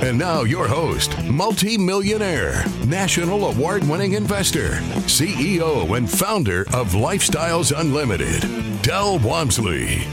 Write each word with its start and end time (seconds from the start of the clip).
And 0.00 0.16
now, 0.16 0.44
your 0.44 0.68
host, 0.68 1.20
multi-millionaire, 1.24 2.64
national 2.86 3.46
award 3.46 3.82
winning 3.82 4.12
investor, 4.12 4.68
CEO, 5.08 5.96
and 5.96 6.08
founder 6.08 6.60
of 6.72 6.92
Lifestyles 6.92 7.76
Unlimited, 7.76 8.42
Del 8.82 9.18
Walmsley. 9.18 10.06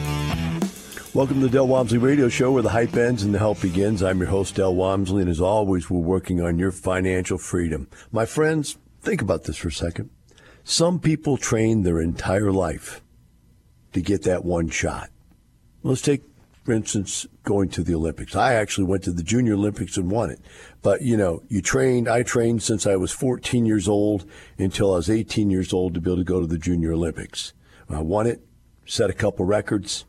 Welcome 1.13 1.35
to 1.35 1.47
the 1.47 1.49
Del 1.49 1.67
Walmsley 1.67 1.99
Radio 1.99 2.29
Show 2.29 2.51
where 2.51 2.63
the 2.63 2.69
hype 2.69 2.95
ends 2.95 3.21
and 3.21 3.31
the 3.31 3.37
help 3.37 3.61
begins. 3.61 4.01
I'm 4.01 4.17
your 4.17 4.29
host, 4.29 4.55
Del 4.55 4.73
Walmsley, 4.73 5.21
and 5.21 5.29
as 5.29 5.39
always, 5.39 5.87
we're 5.87 5.99
working 5.99 6.41
on 6.41 6.57
your 6.57 6.71
financial 6.71 7.37
freedom. 7.37 7.87
My 8.11 8.25
friends, 8.25 8.79
think 9.03 9.21
about 9.21 9.43
this 9.43 9.57
for 9.57 9.67
a 9.67 9.71
second. 9.71 10.09
Some 10.63 10.99
people 10.99 11.37
train 11.37 11.83
their 11.83 12.01
entire 12.01 12.51
life 12.51 13.03
to 13.93 14.01
get 14.01 14.23
that 14.23 14.43
one 14.43 14.67
shot. 14.69 15.11
Let's 15.83 16.01
take 16.01 16.23
for 16.65 16.73
instance, 16.73 17.27
going 17.43 17.69
to 17.69 17.83
the 17.83 17.93
Olympics. 17.93 18.35
I 18.35 18.55
actually 18.55 18.85
went 18.85 19.03
to 19.03 19.11
the 19.11 19.21
Junior 19.21 19.53
Olympics 19.53 19.97
and 19.97 20.09
won 20.09 20.31
it. 20.31 20.39
But, 20.81 21.03
you 21.03 21.15
know, 21.15 21.43
you 21.47 21.61
trained, 21.61 22.09
I 22.09 22.23
trained 22.23 22.63
since 22.63 22.87
I 22.87 22.95
was 22.95 23.11
14 23.11 23.67
years 23.67 23.87
old 23.87 24.25
until 24.57 24.91
I 24.91 24.97
was 24.97 25.09
18 25.09 25.51
years 25.51 25.71
old 25.71 25.93
to 25.93 26.01
be 26.01 26.09
able 26.09 26.17
to 26.17 26.23
go 26.23 26.41
to 26.41 26.47
the 26.47 26.57
Junior 26.57 26.93
Olympics. 26.93 27.53
I 27.87 28.01
won 28.01 28.25
it, 28.25 28.41
set 28.87 29.11
a 29.11 29.13
couple 29.13 29.45
records. 29.45 30.05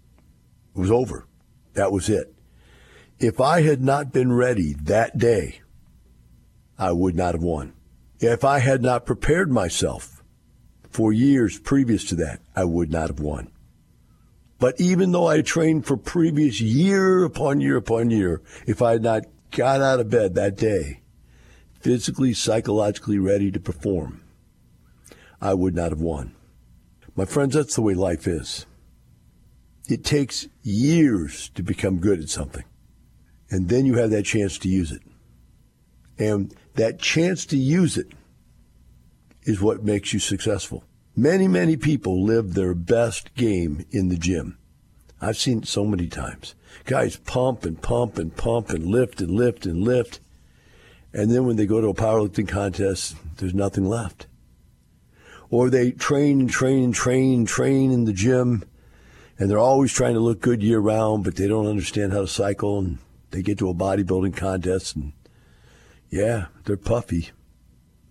It 0.74 0.80
was 0.80 0.90
over. 0.90 1.26
That 1.74 1.92
was 1.92 2.08
it. 2.08 2.34
If 3.18 3.38
I 3.38 3.60
had 3.60 3.82
not 3.82 4.10
been 4.10 4.32
ready 4.32 4.72
that 4.72 5.18
day, 5.18 5.60
I 6.78 6.92
would 6.92 7.14
not 7.14 7.34
have 7.34 7.42
won. 7.42 7.74
If 8.18 8.44
I 8.44 8.60
had 8.60 8.80
not 8.80 9.04
prepared 9.04 9.52
myself 9.52 10.22
for 10.88 11.12
years 11.12 11.58
previous 11.58 12.04
to 12.04 12.14
that, 12.14 12.40
I 12.54 12.64
would 12.64 12.90
not 12.90 13.08
have 13.08 13.20
won. 13.20 13.50
But 14.58 14.80
even 14.80 15.12
though 15.12 15.26
I 15.26 15.42
trained 15.42 15.86
for 15.86 15.96
previous 15.96 16.60
year 16.60 17.24
upon 17.24 17.60
year 17.60 17.76
upon 17.76 18.10
year, 18.10 18.40
if 18.66 18.80
I 18.80 18.92
had 18.92 19.02
not 19.02 19.24
got 19.50 19.82
out 19.82 20.00
of 20.00 20.10
bed 20.10 20.34
that 20.34 20.56
day, 20.56 21.00
physically, 21.80 22.32
psychologically 22.32 23.18
ready 23.18 23.50
to 23.50 23.60
perform, 23.60 24.22
I 25.40 25.54
would 25.54 25.74
not 25.74 25.90
have 25.90 26.00
won. 26.00 26.34
My 27.14 27.26
friends, 27.26 27.54
that's 27.54 27.74
the 27.74 27.82
way 27.82 27.94
life 27.94 28.26
is. 28.26 28.66
It 29.88 30.04
takes 30.04 30.48
years 30.62 31.50
to 31.50 31.62
become 31.62 31.98
good 31.98 32.20
at 32.20 32.28
something. 32.28 32.64
And 33.50 33.68
then 33.68 33.86
you 33.86 33.94
have 33.98 34.10
that 34.10 34.24
chance 34.24 34.58
to 34.58 34.68
use 34.68 34.90
it. 34.90 35.02
And 36.18 36.54
that 36.74 36.98
chance 36.98 37.46
to 37.46 37.56
use 37.56 37.96
it 37.96 38.08
is 39.42 39.60
what 39.60 39.84
makes 39.84 40.12
you 40.12 40.18
successful. 40.18 40.82
Many, 41.18 41.48
many 41.48 41.78
people 41.78 42.22
live 42.22 42.52
their 42.52 42.74
best 42.74 43.34
game 43.34 43.86
in 43.90 44.10
the 44.10 44.18
gym. 44.18 44.58
I've 45.18 45.38
seen 45.38 45.60
it 45.62 45.66
so 45.66 45.86
many 45.86 46.08
times. 46.08 46.54
Guys 46.84 47.16
pump 47.16 47.64
and 47.64 47.80
pump 47.80 48.18
and 48.18 48.36
pump 48.36 48.68
and 48.68 48.84
lift 48.84 49.22
and 49.22 49.30
lift 49.30 49.64
and 49.64 49.82
lift. 49.82 50.20
And 51.14 51.30
then 51.30 51.46
when 51.46 51.56
they 51.56 51.64
go 51.64 51.80
to 51.80 51.88
a 51.88 51.94
powerlifting 51.94 52.46
contest, 52.46 53.16
there's 53.38 53.54
nothing 53.54 53.88
left. 53.88 54.26
Or 55.48 55.70
they 55.70 55.90
train 55.90 56.38
and 56.38 56.50
train 56.50 56.84
and 56.84 56.94
train 56.94 57.38
and 57.38 57.48
train 57.48 57.92
in 57.92 58.04
the 58.04 58.12
gym 58.12 58.64
and 59.38 59.50
they're 59.50 59.58
always 59.58 59.94
trying 59.94 60.14
to 60.14 60.20
look 60.20 60.42
good 60.42 60.62
year 60.62 60.80
round, 60.80 61.24
but 61.24 61.36
they 61.36 61.48
don't 61.48 61.66
understand 61.66 62.12
how 62.12 62.20
to 62.20 62.28
cycle 62.28 62.78
and 62.78 62.98
they 63.30 63.40
get 63.40 63.58
to 63.60 63.70
a 63.70 63.74
bodybuilding 63.74 64.36
contest 64.36 64.94
and 64.96 65.14
yeah, 66.10 66.48
they're 66.64 66.76
puffy 66.76 67.30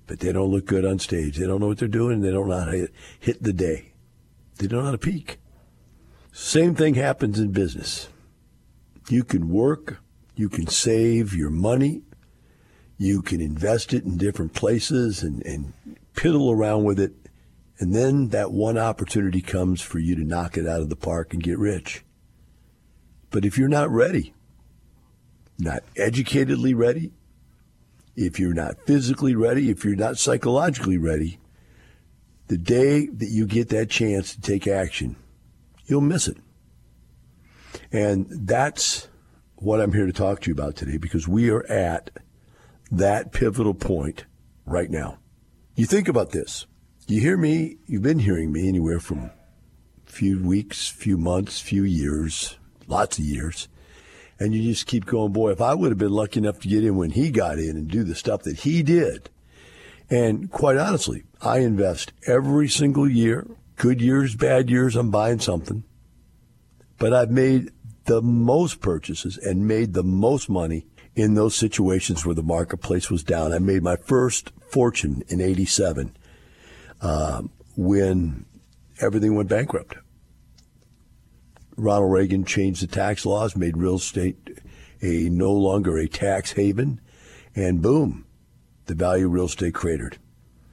but 0.08 0.20
they 0.20 0.32
don't 0.32 0.52
look 0.52 0.66
good 0.66 0.86
on 0.86 1.00
stage. 1.00 1.38
They 1.38 1.48
don't 1.48 1.60
know 1.60 1.68
what 1.68 1.78
they're 1.78 1.88
doing. 1.88 2.22
They 2.22 2.32
don't 2.32 2.48
know 2.48 2.60
how 2.60 2.72
to 2.72 2.88
hit 3.20 3.42
the 3.42 3.54
day. 3.54 3.94
They 4.58 4.68
don't 4.68 4.80
know 4.80 4.86
how 4.86 4.92
to 4.92 4.98
peak. 4.98 5.40
Same 6.32 6.76
thing 6.76 6.96
happens 6.96 7.40
in 7.40 7.52
business. 7.52 8.10
You 9.10 9.24
can 9.24 9.50
work, 9.50 10.00
you 10.36 10.50
can 10.50 10.68
save 10.68 11.34
your 11.34 11.50
money, 11.50 12.02
you 12.98 13.22
can 13.22 13.42
invest 13.42 13.94
it 13.94 14.04
in 14.04 14.18
different 14.18 14.54
places 14.54 15.24
and, 15.24 15.46
and 15.46 15.74
piddle 16.14 16.54
around 16.54 16.84
with 16.84 17.00
it. 17.00 17.14
And 17.78 17.94
then 17.94 18.30
that 18.30 18.52
one 18.52 18.78
opportunity 18.78 19.42
comes 19.42 19.82
for 19.82 20.00
you 20.00 20.16
to 20.16 20.24
knock 20.24 20.58
it 20.58 20.68
out 20.68 20.82
of 20.82 20.90
the 20.90 20.96
park 20.96 21.34
and 21.34 21.44
get 21.44 21.60
rich. 21.60 22.04
But 23.32 23.44
if 23.44 23.58
you're 23.58 23.68
not 23.68 23.90
ready, 23.90 24.34
not 25.60 25.84
educatedly 25.96 26.76
ready, 26.76 27.12
if 28.16 28.40
you're 28.40 28.54
not 28.54 28.86
physically 28.86 29.36
ready, 29.36 29.70
if 29.70 29.84
you're 29.84 29.96
not 29.96 30.18
psychologically 30.18 30.98
ready, 30.98 31.40
the 32.48 32.58
day 32.58 33.08
that 33.08 33.30
you 33.30 33.46
get 33.46 33.70
that 33.70 33.90
chance 33.90 34.34
to 34.36 34.42
take 34.42 34.68
action, 34.68 35.16
you'll 35.86 36.02
miss 36.02 36.28
it. 36.28 36.38
And 37.92 38.28
that's 38.30 39.08
what 39.56 39.82
I'm 39.82 39.94
here 39.94 40.06
to 40.06 40.14
talk 40.14 40.42
to 40.42 40.50
you 40.50 40.54
about 40.54 40.76
today 40.76 40.98
because 40.98 41.28
we 41.28 41.50
are 41.50 41.66
at 41.66 42.10
that 42.92 43.32
pivotal 43.32 43.74
point 43.74 44.26
right 44.66 44.90
now. 44.90 45.18
You 45.76 45.86
think 45.86 46.08
about 46.08 46.32
this. 46.32 46.66
You 47.08 47.22
hear 47.22 47.38
me, 47.38 47.78
you've 47.86 48.02
been 48.02 48.20
hearing 48.20 48.52
me 48.52 48.68
anywhere 48.68 49.00
from 49.00 49.20
a 49.26 49.32
few 50.06 50.42
weeks, 50.42 50.88
few 50.88 51.18
months, 51.18 51.60
few 51.60 51.84
years, 51.84 52.58
lots 52.88 53.20
of 53.20 53.26
years 53.26 53.68
and 54.40 54.54
you 54.54 54.64
just 54.64 54.86
keep 54.86 55.06
going, 55.06 55.32
boy, 55.32 55.52
if 55.52 55.62
I 55.62 55.74
would 55.74 55.92
have 55.92 55.98
been 55.98 56.12
lucky 56.12 56.40
enough 56.40 56.60
to 56.62 56.68
get 56.68 56.84
in 56.84 56.98
when 56.98 57.12
he 57.12 57.32
got 57.32 57.58
in 57.58 57.78
and 57.78 57.88
do 57.88 58.04
the 58.04 58.16
stuff 58.16 58.44
that 58.44 58.60
he 58.60 58.84
did. 58.84 59.30
And 60.10 60.52
quite 60.52 60.78
honestly, 60.78 61.24
I 61.42 61.60
invest 61.60 62.12
every 62.28 62.68
single 62.68 63.10
year, 63.10 63.48
good 63.76 64.02
years, 64.02 64.36
bad 64.36 64.70
years, 64.70 64.96
I'm 64.96 65.10
buying 65.10 65.40
something. 65.40 65.84
But 66.98 67.14
I've 67.14 67.32
made 67.32 67.72
the 68.06 68.22
most 68.22 68.82
purchases 68.82 69.38
and 69.38 69.68
made 69.68 69.94
the 69.94 70.04
most 70.04 70.50
money 70.50 70.86
in 71.16 71.34
those 71.34 71.56
situations 71.56 72.26
where 72.26 72.36
the 72.36 72.44
marketplace 72.44 73.10
was 73.10 73.24
down. 73.24 73.54
I 73.54 73.60
made 73.60 73.82
my 73.82 73.96
first 73.96 74.52
fortune 74.70 75.24
in 75.28 75.42
87 75.42 76.16
um, 77.02 77.50
when 77.76 78.46
everything 79.02 79.36
went 79.36 79.50
bankrupt. 79.50 79.96
Ronald 81.78 82.12
Reagan 82.12 82.46
changed 82.46 82.82
the 82.82 82.88
tax 82.88 83.26
laws, 83.26 83.56
made 83.56 83.78
real 83.78 83.96
estate 83.96 84.62
a 85.02 85.30
no 85.30 85.52
longer 85.52 85.98
a 85.98 86.08
tax 86.08 86.54
haven, 86.54 87.02
and 87.56 87.82
boom, 87.82 88.26
the 88.86 88.96
value 88.96 89.28
of 89.28 89.34
real 89.34 89.46
estate 89.46 89.74
cratered. 89.74 90.18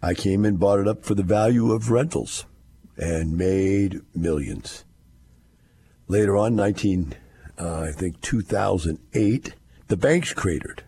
I 0.01 0.15
came 0.15 0.45
and 0.45 0.59
bought 0.59 0.81
it 0.81 0.89
up 0.89 1.05
for 1.05 1.15
the 1.15 1.23
value 1.23 1.73
of 1.73 1.91
rentals, 1.91 2.47
and 2.97 3.37
made 3.37 4.01
millions. 4.15 4.85
Later 6.09 6.37
on, 6.37 6.57
19, 6.57 7.15
uh, 7.59 7.81
I 7.81 7.93
think 7.93 8.21
2008, 8.21 9.55
the 9.89 9.97
banks 9.97 10.33
cratered, 10.33 10.85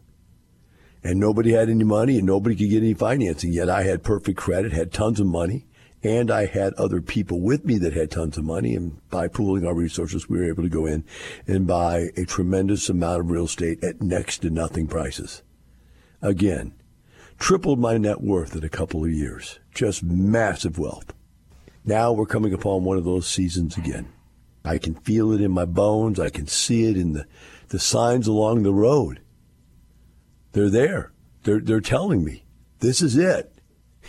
and 1.02 1.20
nobody 1.20 1.52
had 1.52 1.68
any 1.68 1.84
money, 1.84 2.18
and 2.18 2.26
nobody 2.26 2.56
could 2.56 2.70
get 2.70 2.82
any 2.82 2.94
financing. 2.94 3.52
Yet 3.52 3.68
I 3.68 3.82
had 3.82 4.02
perfect 4.02 4.38
credit, 4.38 4.72
had 4.72 4.92
tons 4.92 5.20
of 5.20 5.26
money, 5.26 5.66
and 6.04 6.30
I 6.30 6.44
had 6.44 6.74
other 6.74 7.00
people 7.00 7.40
with 7.40 7.64
me 7.64 7.78
that 7.78 7.94
had 7.94 8.10
tons 8.10 8.36
of 8.36 8.44
money. 8.44 8.74
And 8.74 9.00
by 9.08 9.26
pooling 9.26 9.66
our 9.66 9.74
resources, 9.74 10.28
we 10.28 10.38
were 10.38 10.48
able 10.48 10.62
to 10.62 10.68
go 10.68 10.84
in 10.84 11.02
and 11.46 11.66
buy 11.66 12.08
a 12.16 12.26
tremendous 12.26 12.90
amount 12.90 13.20
of 13.20 13.30
real 13.30 13.46
estate 13.46 13.82
at 13.82 14.02
next 14.02 14.38
to 14.40 14.50
nothing 14.50 14.86
prices. 14.86 15.42
Again, 16.20 16.74
tripled 17.38 17.78
my 17.78 17.96
net 17.96 18.20
worth 18.20 18.54
in 18.54 18.62
a 18.62 18.68
couple 18.68 19.02
of 19.02 19.10
years. 19.10 19.58
Just 19.74 20.02
massive 20.02 20.78
wealth. 20.78 21.14
Now 21.86 22.12
we're 22.12 22.26
coming 22.26 22.52
upon 22.52 22.84
one 22.84 22.98
of 22.98 23.04
those 23.04 23.26
seasons 23.26 23.78
again. 23.78 24.12
I 24.62 24.76
can 24.76 24.94
feel 24.94 25.32
it 25.32 25.40
in 25.40 25.52
my 25.52 25.64
bones. 25.64 26.20
I 26.20 26.28
can 26.28 26.46
see 26.46 26.84
it 26.84 26.98
in 26.98 27.14
the, 27.14 27.26
the 27.68 27.78
signs 27.78 28.26
along 28.26 28.62
the 28.62 28.74
road. 28.74 29.20
They're 30.52 30.70
there. 30.70 31.12
They're, 31.44 31.60
they're 31.60 31.80
telling 31.80 32.24
me 32.24 32.44
this 32.80 33.00
is 33.00 33.16
it. 33.16 33.50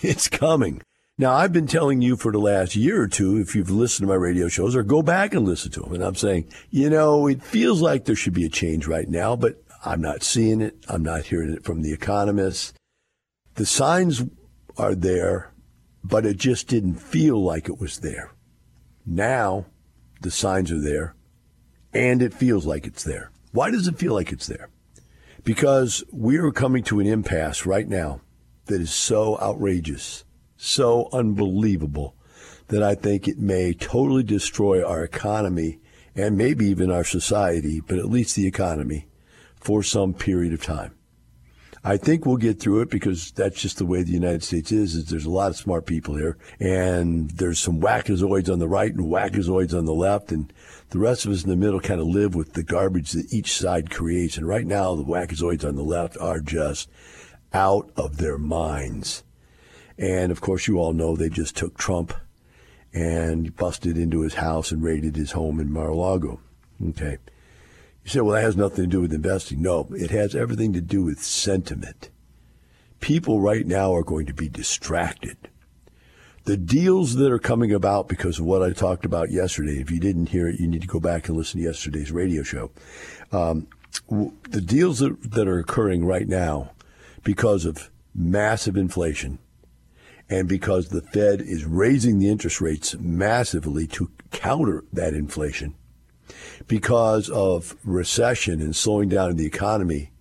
It's 0.01 0.27
coming. 0.27 0.81
Now, 1.17 1.33
I've 1.33 1.53
been 1.53 1.67
telling 1.67 2.01
you 2.01 2.17
for 2.17 2.33
the 2.33 2.39
last 2.39 2.75
year 2.75 3.01
or 3.01 3.07
two, 3.07 3.37
if 3.37 3.55
you've 3.55 3.69
listened 3.69 4.05
to 4.05 4.11
my 4.11 4.19
radio 4.19 4.49
shows, 4.49 4.75
or 4.75 4.83
go 4.83 5.01
back 5.01 5.33
and 5.33 5.45
listen 5.45 5.71
to 5.71 5.79
them, 5.79 5.93
and 5.93 6.03
I'm 6.03 6.15
saying, 6.15 6.49
you 6.69 6.89
know, 6.89 7.27
it 7.27 7.41
feels 7.41 7.81
like 7.81 8.03
there 8.03 8.17
should 8.17 8.33
be 8.33 8.45
a 8.45 8.49
change 8.49 8.85
right 8.85 9.07
now, 9.07 9.37
but 9.37 9.63
I'm 9.85 10.01
not 10.01 10.23
seeing 10.23 10.59
it. 10.59 10.75
I'm 10.89 11.03
not 11.03 11.25
hearing 11.25 11.53
it 11.53 11.63
from 11.63 11.83
the 11.83 11.93
economists. 11.93 12.73
The 13.53 13.65
signs 13.65 14.23
are 14.77 14.93
there, 14.93 15.53
but 16.03 16.25
it 16.25 16.35
just 16.35 16.67
didn't 16.67 16.95
feel 16.95 17.41
like 17.41 17.69
it 17.69 17.79
was 17.79 17.99
there. 17.99 18.33
Now, 19.05 19.67
the 20.19 20.31
signs 20.31 20.69
are 20.69 20.81
there, 20.81 21.15
and 21.93 22.21
it 22.21 22.33
feels 22.33 22.65
like 22.65 22.85
it's 22.85 23.05
there. 23.05 23.31
Why 23.53 23.71
does 23.71 23.87
it 23.87 23.97
feel 23.97 24.13
like 24.13 24.33
it's 24.33 24.47
there? 24.47 24.67
Because 25.45 26.03
we 26.11 26.35
are 26.39 26.51
coming 26.51 26.83
to 26.85 26.99
an 26.99 27.07
impasse 27.07 27.65
right 27.65 27.87
now 27.87 28.19
that 28.65 28.81
is 28.81 28.91
so 28.91 29.39
outrageous 29.39 30.24
so 30.65 31.09
unbelievable 31.13 32.15
that 32.67 32.81
I 32.81 32.95
think 32.95 33.27
it 33.27 33.37
may 33.37 33.73
totally 33.73 34.23
destroy 34.23 34.83
our 34.83 35.03
economy 35.03 35.79
and 36.15 36.37
maybe 36.37 36.65
even 36.65 36.91
our 36.91 37.03
society, 37.03 37.81
but 37.81 37.99
at 37.99 38.09
least 38.09 38.35
the 38.35 38.47
economy 38.47 39.07
for 39.59 39.83
some 39.83 40.13
period 40.13 40.53
of 40.53 40.63
time. 40.63 40.95
I 41.83 41.97
think 41.97 42.25
we'll 42.25 42.37
get 42.37 42.59
through 42.59 42.81
it 42.81 42.89
because 42.89 43.31
that's 43.31 43.61
just 43.61 43.77
the 43.77 43.85
way 43.85 44.01
the 44.01 44.11
United 44.11 44.41
States 44.41 44.71
is. 44.71 44.95
Is 44.95 45.05
there's 45.05 45.27
a 45.27 45.29
lot 45.29 45.51
of 45.51 45.57
smart 45.57 45.85
people 45.85 46.15
here, 46.15 46.35
and 46.59 47.29
there's 47.29 47.59
some 47.59 47.79
wackazoids 47.79 48.51
on 48.51 48.57
the 48.57 48.67
right 48.67 48.91
and 48.91 49.05
wackazoids 49.05 49.77
on 49.77 49.85
the 49.85 49.93
left, 49.93 50.31
and 50.31 50.51
the 50.89 50.97
rest 50.97 51.25
of 51.25 51.31
us 51.31 51.43
in 51.43 51.49
the 51.51 51.55
middle 51.55 51.79
kind 51.79 52.01
of 52.01 52.07
live 52.07 52.33
with 52.33 52.53
the 52.53 52.63
garbage 52.63 53.11
that 53.11 53.31
each 53.31 53.53
side 53.53 53.91
creates. 53.91 54.35
And 54.35 54.47
right 54.47 54.65
now, 54.65 54.95
the 54.95 55.03
wackazoids 55.03 55.63
on 55.63 55.75
the 55.75 55.83
left 55.83 56.17
are 56.17 56.39
just 56.39 56.89
out 57.53 57.91
of 57.95 58.17
their 58.17 58.39
minds. 58.39 59.23
And 59.97 60.31
of 60.31 60.41
course, 60.41 60.67
you 60.67 60.77
all 60.77 60.93
know 60.93 61.15
they 61.15 61.29
just 61.29 61.55
took 61.55 61.77
Trump 61.77 62.13
and 62.93 63.55
busted 63.55 63.97
into 63.97 64.21
his 64.21 64.35
house 64.35 64.71
and 64.71 64.83
raided 64.83 65.15
his 65.15 65.31
home 65.31 65.59
in 65.59 65.71
Mar-a-Lago. 65.71 66.39
Okay. 66.89 67.17
You 68.03 68.09
say, 68.09 68.21
well, 68.21 68.35
that 68.35 68.43
has 68.43 68.55
nothing 68.55 68.85
to 68.85 68.89
do 68.89 69.01
with 69.01 69.13
investing. 69.13 69.61
No, 69.61 69.87
it 69.91 70.11
has 70.11 70.35
everything 70.35 70.73
to 70.73 70.81
do 70.81 71.03
with 71.03 71.21
sentiment. 71.21 72.09
People 72.99 73.41
right 73.41 73.65
now 73.65 73.93
are 73.93 74.03
going 74.03 74.25
to 74.27 74.33
be 74.33 74.47
distracted. 74.47 75.37
The 76.45 76.57
deals 76.57 77.15
that 77.15 77.31
are 77.31 77.39
coming 77.39 77.73
about 77.73 78.07
because 78.07 78.39
of 78.39 78.45
what 78.45 78.61
I 78.61 78.71
talked 78.71 79.05
about 79.05 79.31
yesterday, 79.31 79.81
if 79.81 79.89
you 79.89 79.99
didn't 79.99 80.29
hear 80.29 80.47
it, 80.47 80.59
you 80.59 80.67
need 80.67 80.81
to 80.81 80.87
go 80.87 80.99
back 80.99 81.27
and 81.27 81.35
listen 81.35 81.59
to 81.59 81.65
yesterday's 81.65 82.11
radio 82.11 82.43
show. 82.43 82.71
Um, 83.31 83.67
the 84.07 84.61
deals 84.61 84.99
that, 84.99 85.31
that 85.31 85.47
are 85.47 85.57
occurring 85.57 86.05
right 86.05 86.27
now 86.27 86.71
because 87.23 87.65
of 87.65 87.89
massive 88.13 88.77
inflation 88.77 89.39
and 90.29 90.47
because 90.47 90.89
the 90.89 91.01
Fed 91.01 91.41
is 91.41 91.65
raising 91.65 92.19
the 92.19 92.29
interest 92.29 92.61
rates 92.61 92.95
massively 92.97 93.85
to 93.87 94.11
counter 94.31 94.83
that 94.91 95.13
inflation, 95.13 95.75
because 96.67 97.29
of 97.29 97.75
recession 97.83 98.61
and 98.61 98.75
slowing 98.75 99.09
down 99.09 99.31
in 99.31 99.37
the 99.37 99.45
economy, 99.45 100.11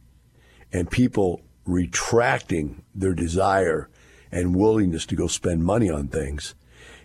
and 0.73 0.91
people 0.91 1.41
retracting 1.65 2.83
their 2.95 3.15
desire 3.15 3.89
and 4.31 4.55
willingness 4.55 5.07
to 5.07 5.17
go 5.17 5.27
spend 5.27 5.65
money 5.65 5.89
on 5.89 6.09
things, 6.09 6.55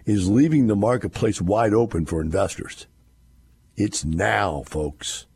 is 0.05 0.29
leaving 0.29 0.67
the 0.67 0.75
marketplace 0.75 1.41
wide 1.41 1.73
open 1.73 2.05
for 2.05 2.21
investors. 2.21 2.87
It's 3.77 4.03
now, 4.03 4.63
folks. 4.65 5.27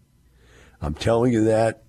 I'm 0.82 0.96
telling 0.96 1.32
you 1.32 1.46
that 1.46 1.84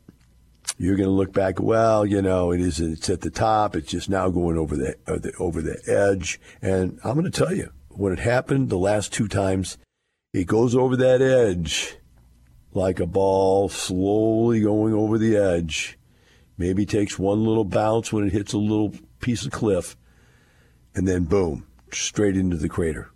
you're 0.76 0.96
going 0.96 1.08
to 1.08 1.14
look 1.14 1.32
back. 1.32 1.60
Well, 1.60 2.04
you 2.04 2.20
know, 2.20 2.52
it 2.52 2.60
is. 2.60 2.80
It's 2.80 3.08
at 3.08 3.20
the 3.20 3.30
top. 3.30 3.76
It's 3.76 3.90
just 3.90 4.08
now 4.08 4.28
going 4.28 4.58
over 4.58 4.76
the, 4.76 4.96
uh, 5.06 5.18
the 5.18 5.32
over 5.38 5.62
the 5.62 5.80
edge. 5.86 6.40
And 6.60 6.98
I'm 7.04 7.18
going 7.18 7.30
to 7.30 7.44
tell 7.44 7.54
you, 7.54 7.70
when 7.90 8.12
it 8.12 8.18
happened 8.18 8.68
the 8.68 8.78
last 8.78 9.12
two 9.12 9.28
times, 9.28 9.78
it 10.32 10.46
goes 10.46 10.74
over 10.74 10.96
that 10.96 11.22
edge 11.22 11.96
like 12.74 12.98
a 12.98 13.06
ball 13.06 13.68
slowly 13.68 14.60
going 14.60 14.92
over 14.92 15.16
the 15.16 15.36
edge. 15.36 15.98
Maybe 16.58 16.84
takes 16.84 17.18
one 17.18 17.44
little 17.44 17.64
bounce 17.64 18.12
when 18.12 18.26
it 18.26 18.32
hits 18.32 18.52
a 18.52 18.58
little 18.58 18.92
piece 19.20 19.44
of 19.44 19.52
cliff, 19.52 19.96
and 20.94 21.08
then 21.08 21.24
boom, 21.24 21.66
straight 21.92 22.36
into 22.36 22.56
the 22.56 22.68
crater. 22.68 23.10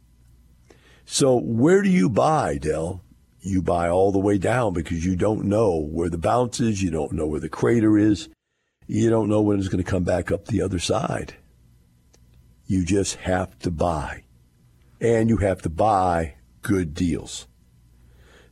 So 1.05 1.37
where 1.37 1.83
do 1.83 1.91
you 1.91 2.09
buy, 2.09 2.59
Del? 2.59 3.03
You 3.49 3.63
buy 3.63 3.89
all 3.89 4.13
the 4.13 4.19
way 4.19 4.39
down 4.39 4.73
because 4.73 5.05
you 5.05 5.17
don't 5.17 5.45
know 5.45 5.77
where 5.77 6.11
the 6.11 6.19
bounce 6.19 6.61
is, 6.61 6.83
you 6.83 6.91
don't 6.91 7.13
know 7.13 7.27
where 7.27 7.41
the 7.41 7.49
crater 7.49 7.99
is, 7.99 8.29
you 8.87 9.11
don't 9.11 9.29
know 9.29 9.43
when 9.43 9.59
it's 9.59 9.69
going 9.69 9.83
to 9.83 9.91
come 9.91 10.05
back 10.05 10.31
up 10.31 10.47
the 10.47 10.63
other 10.63 10.79
side. 10.79 11.35
You 12.67 12.85
just 12.85 13.17
have 13.17 13.59
to 13.61 13.71
buy. 13.71 14.25
And 15.01 15.29
you 15.29 15.39
have 15.39 15.63
to 15.63 15.71
buy 15.71 16.35
good 16.63 16.95
deals. 16.95 17.47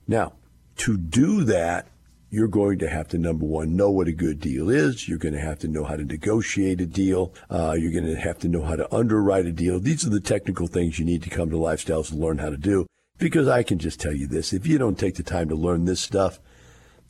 Now, 0.06 0.34
to 0.76 0.96
do 0.96 1.44
that, 1.44 1.88
you're 2.30 2.48
going 2.48 2.78
to 2.78 2.88
have 2.88 3.08
to, 3.08 3.18
number 3.18 3.44
one, 3.44 3.76
know 3.76 3.90
what 3.90 4.08
a 4.08 4.12
good 4.12 4.40
deal 4.40 4.68
is. 4.68 5.08
You're 5.08 5.18
going 5.18 5.34
to 5.34 5.40
have 5.40 5.58
to 5.60 5.68
know 5.68 5.84
how 5.84 5.96
to 5.96 6.04
negotiate 6.04 6.80
a 6.80 6.86
deal. 6.86 7.32
Uh, 7.50 7.76
you're 7.78 7.92
going 7.92 8.06
to 8.06 8.20
have 8.20 8.38
to 8.40 8.48
know 8.48 8.62
how 8.62 8.76
to 8.76 8.94
underwrite 8.94 9.46
a 9.46 9.52
deal. 9.52 9.80
These 9.80 10.06
are 10.06 10.10
the 10.10 10.20
technical 10.20 10.66
things 10.66 10.98
you 10.98 11.04
need 11.04 11.22
to 11.22 11.30
come 11.30 11.50
to 11.50 11.56
Lifestyles 11.56 12.10
and 12.10 12.20
learn 12.20 12.38
how 12.38 12.50
to 12.50 12.56
do. 12.56 12.86
Because 13.18 13.48
I 13.48 13.62
can 13.62 13.78
just 13.78 14.00
tell 14.00 14.12
you 14.12 14.26
this 14.26 14.52
if 14.52 14.66
you 14.66 14.78
don't 14.78 14.98
take 14.98 15.14
the 15.14 15.22
time 15.22 15.48
to 15.48 15.54
learn 15.54 15.84
this 15.84 16.00
stuff, 16.00 16.38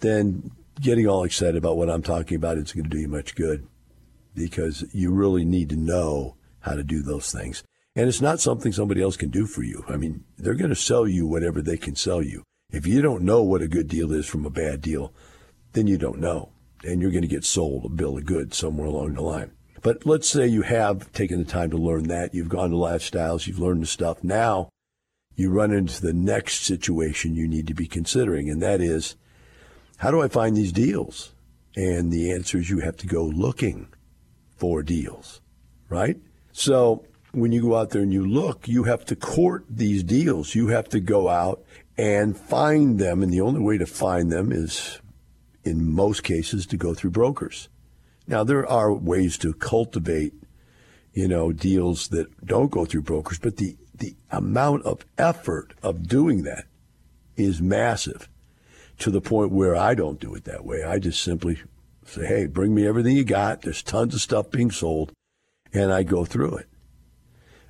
then 0.00 0.50
getting 0.80 1.06
all 1.06 1.24
excited 1.24 1.56
about 1.56 1.76
what 1.76 1.90
I'm 1.90 2.02
talking 2.02 2.36
about 2.36 2.58
isn't 2.58 2.74
going 2.74 2.84
to 2.84 2.90
do 2.90 3.00
you 3.00 3.08
much 3.08 3.34
good 3.34 3.66
because 4.34 4.84
you 4.92 5.10
really 5.12 5.44
need 5.44 5.70
to 5.70 5.76
know 5.76 6.36
how 6.60 6.74
to 6.74 6.84
do 6.84 7.02
those 7.02 7.32
things. 7.32 7.64
And 7.94 8.08
it's 8.08 8.20
not 8.20 8.40
something 8.40 8.72
somebody 8.72 9.02
else 9.02 9.16
can 9.16 9.30
do 9.30 9.46
for 9.46 9.62
you. 9.62 9.84
I 9.88 9.96
mean, 9.96 10.24
they're 10.36 10.54
going 10.54 10.70
to 10.70 10.76
sell 10.76 11.08
you 11.08 11.26
whatever 11.26 11.62
they 11.62 11.78
can 11.78 11.96
sell 11.96 12.22
you. 12.22 12.42
If 12.70 12.86
you 12.86 13.00
don't 13.00 13.22
know 13.22 13.42
what 13.42 13.62
a 13.62 13.68
good 13.68 13.88
deal 13.88 14.12
is 14.12 14.26
from 14.26 14.44
a 14.44 14.50
bad 14.50 14.82
deal, 14.82 15.14
then 15.72 15.86
you 15.86 15.96
don't 15.96 16.18
know. 16.18 16.50
And 16.84 17.00
you're 17.00 17.10
going 17.10 17.22
to 17.22 17.28
get 17.28 17.44
sold 17.44 17.86
a 17.86 17.88
bill 17.88 18.18
of 18.18 18.26
goods 18.26 18.56
somewhere 18.56 18.86
along 18.86 19.14
the 19.14 19.22
line. 19.22 19.52
But 19.80 20.04
let's 20.04 20.28
say 20.28 20.46
you 20.46 20.62
have 20.62 21.10
taken 21.12 21.38
the 21.38 21.44
time 21.50 21.70
to 21.70 21.76
learn 21.76 22.08
that. 22.08 22.34
You've 22.34 22.48
gone 22.48 22.70
to 22.70 22.76
lifestyles, 22.76 23.46
you've 23.46 23.60
learned 23.60 23.82
the 23.82 23.86
stuff. 23.86 24.22
Now 24.22 24.68
you 25.36 25.50
run 25.50 25.72
into 25.72 26.00
the 26.00 26.14
next 26.14 26.64
situation 26.64 27.34
you 27.34 27.46
need 27.46 27.66
to 27.68 27.74
be 27.74 27.86
considering, 27.86 28.50
and 28.50 28.60
that 28.62 28.80
is 28.80 29.16
how 29.98 30.10
do 30.10 30.20
I 30.20 30.28
find 30.28 30.56
these 30.56 30.72
deals? 30.72 31.32
And 31.76 32.10
the 32.10 32.32
answer 32.32 32.58
is 32.58 32.70
you 32.70 32.80
have 32.80 32.96
to 32.98 33.06
go 33.06 33.24
looking 33.24 33.88
for 34.56 34.82
deals, 34.82 35.40
right? 35.88 36.16
So 36.52 37.04
when 37.32 37.52
you 37.52 37.60
go 37.60 37.76
out 37.76 37.90
there 37.90 38.02
and 38.02 38.12
you 38.12 38.26
look, 38.26 38.66
you 38.66 38.84
have 38.84 39.04
to 39.06 39.16
court 39.16 39.66
these 39.68 40.02
deals. 40.02 40.54
You 40.54 40.68
have 40.68 40.88
to 40.88 41.00
go 41.00 41.28
out 41.28 41.62
and 41.98 42.36
find 42.36 42.98
them. 42.98 43.22
And 43.22 43.30
the 43.32 43.42
only 43.42 43.60
way 43.60 43.76
to 43.76 43.86
find 43.86 44.32
them 44.32 44.50
is, 44.52 45.00
in 45.64 45.92
most 45.92 46.24
cases, 46.24 46.66
to 46.66 46.78
go 46.78 46.94
through 46.94 47.10
brokers. 47.10 47.68
Now, 48.26 48.42
there 48.42 48.66
are 48.66 48.92
ways 48.92 49.36
to 49.38 49.52
cultivate, 49.52 50.32
you 51.12 51.28
know, 51.28 51.52
deals 51.52 52.08
that 52.08 52.46
don't 52.46 52.70
go 52.70 52.86
through 52.86 53.02
brokers, 53.02 53.38
but 53.38 53.58
the 53.58 53.76
the 53.98 54.16
amount 54.30 54.84
of 54.84 55.04
effort 55.18 55.74
of 55.82 56.08
doing 56.08 56.42
that 56.42 56.64
is 57.36 57.60
massive 57.60 58.28
to 58.98 59.10
the 59.10 59.20
point 59.20 59.52
where 59.52 59.76
I 59.76 59.94
don't 59.94 60.20
do 60.20 60.34
it 60.34 60.44
that 60.44 60.64
way. 60.64 60.82
I 60.82 60.98
just 60.98 61.22
simply 61.22 61.58
say, 62.04 62.26
hey, 62.26 62.46
bring 62.46 62.74
me 62.74 62.86
everything 62.86 63.16
you 63.16 63.24
got. 63.24 63.62
There's 63.62 63.82
tons 63.82 64.14
of 64.14 64.20
stuff 64.20 64.50
being 64.50 64.70
sold, 64.70 65.12
and 65.72 65.92
I 65.92 66.02
go 66.02 66.24
through 66.24 66.56
it. 66.56 66.66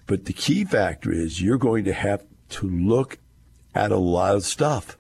But 0.06 0.26
the 0.26 0.32
key 0.32 0.64
factor 0.64 1.11
is 1.12 1.43
you're 1.43 1.58
going 1.58 1.84
to 1.84 1.93
have 1.93 2.25
to 2.50 2.68
look 2.68 3.18
at 3.75 3.90
a 3.90 3.97
lot 3.97 4.37
of 4.37 4.45
stuff. 4.45 4.97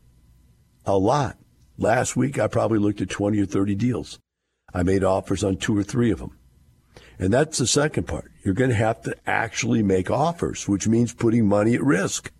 A 0.84 0.98
lot. 0.98 1.38
Last 1.78 2.16
week, 2.16 2.38
I 2.38 2.46
probably 2.46 2.78
looked 2.78 3.00
at 3.00 3.10
20 3.10 3.40
or 3.40 3.46
30 3.46 3.74
deals. 3.74 4.18
I 4.74 4.82
made 4.82 5.04
offers 5.04 5.44
on 5.44 5.56
two 5.56 5.76
or 5.76 5.82
three 5.82 6.10
of 6.10 6.18
them. 6.18 6.35
And 7.18 7.32
that's 7.32 7.58
the 7.58 7.66
second 7.66 8.06
part. 8.06 8.30
You're 8.44 8.54
going 8.54 8.70
to 8.70 8.76
have 8.76 9.02
to 9.02 9.16
actually 9.26 9.82
make 9.82 10.10
offers, 10.10 10.68
which 10.68 10.86
means 10.86 11.14
putting 11.14 11.46
money 11.46 11.74
at 11.74 11.82
risk. 11.82 12.30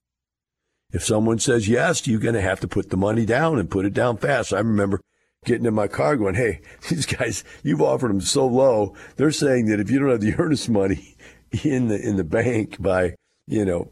If 0.93 1.05
someone 1.05 1.39
says 1.39 1.69
yes, 1.69 2.07
you're 2.07 2.21
going 2.21 2.35
to 2.35 2.41
have 2.41 2.61
to 2.61 2.69
put 2.69 2.91
the 2.91 2.97
money 2.97 3.27
down 3.27 3.59
and 3.59 3.71
put 3.71 3.87
it 3.87 3.95
down 3.95 4.19
fast. 4.19 4.53
I 4.53 4.59
remember 4.59 5.01
getting 5.45 5.67
in 5.67 5.75
my 5.75 5.89
car 5.89 6.17
going, 6.17 6.35
Hey, 6.35 6.61
these 6.89 7.07
guys, 7.07 7.45
you've 7.63 7.83
offered 7.83 8.11
them 8.11 8.21
so 8.21 8.47
low. 8.47 8.95
They're 9.17 9.31
saying 9.31 9.67
that 9.67 9.81
if 9.81 9.91
you 9.91 9.99
don't 9.99 10.11
have 10.11 10.21
the 10.21 10.35
earnest 10.39 10.69
money 10.69 11.17
in 11.65 11.89
the, 11.89 12.01
in 12.01 12.17
the 12.17 12.25
bank 12.25 12.81
by, 12.81 13.15
you 13.47 13.65
know, 13.65 13.91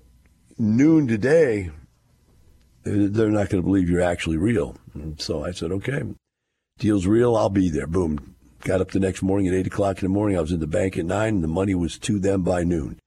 noon 0.58 1.08
today, 1.08 1.70
they're 2.84 3.30
not 3.30 3.48
going 3.48 3.62
to 3.62 3.66
believe 3.66 3.88
you're 3.88 4.02
actually 4.02 4.36
real. 4.36 4.76
And 4.92 5.20
so 5.20 5.44
I 5.44 5.52
said, 5.52 5.72
okay, 5.72 6.02
deal's 6.78 7.06
real. 7.06 7.34
I'll 7.34 7.48
be 7.48 7.70
there. 7.70 7.86
Boom. 7.86 8.33
Got 8.64 8.80
up 8.80 8.92
the 8.92 9.00
next 9.00 9.22
morning 9.22 9.46
at 9.48 9.54
8 9.54 9.66
o'clock 9.66 10.02
in 10.02 10.06
the 10.06 10.14
morning. 10.14 10.38
I 10.38 10.40
was 10.40 10.50
in 10.50 10.60
the 10.60 10.66
bank 10.66 10.96
at 10.96 11.04
9, 11.04 11.34
and 11.34 11.44
the 11.44 11.48
money 11.48 11.74
was 11.74 11.98
to 11.98 12.18
them 12.18 12.42
by 12.42 12.64
noon. 12.64 12.98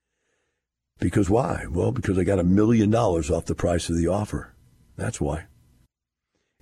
Because 0.99 1.31
why? 1.31 1.65
Well, 1.67 1.91
because 1.91 2.15
I 2.19 2.23
got 2.23 2.37
a 2.37 2.43
million 2.43 2.91
dollars 2.91 3.31
off 3.31 3.45
the 3.45 3.55
price 3.55 3.89
of 3.89 3.97
the 3.97 4.07
offer. 4.07 4.53
That's 4.97 5.19
why. 5.19 5.45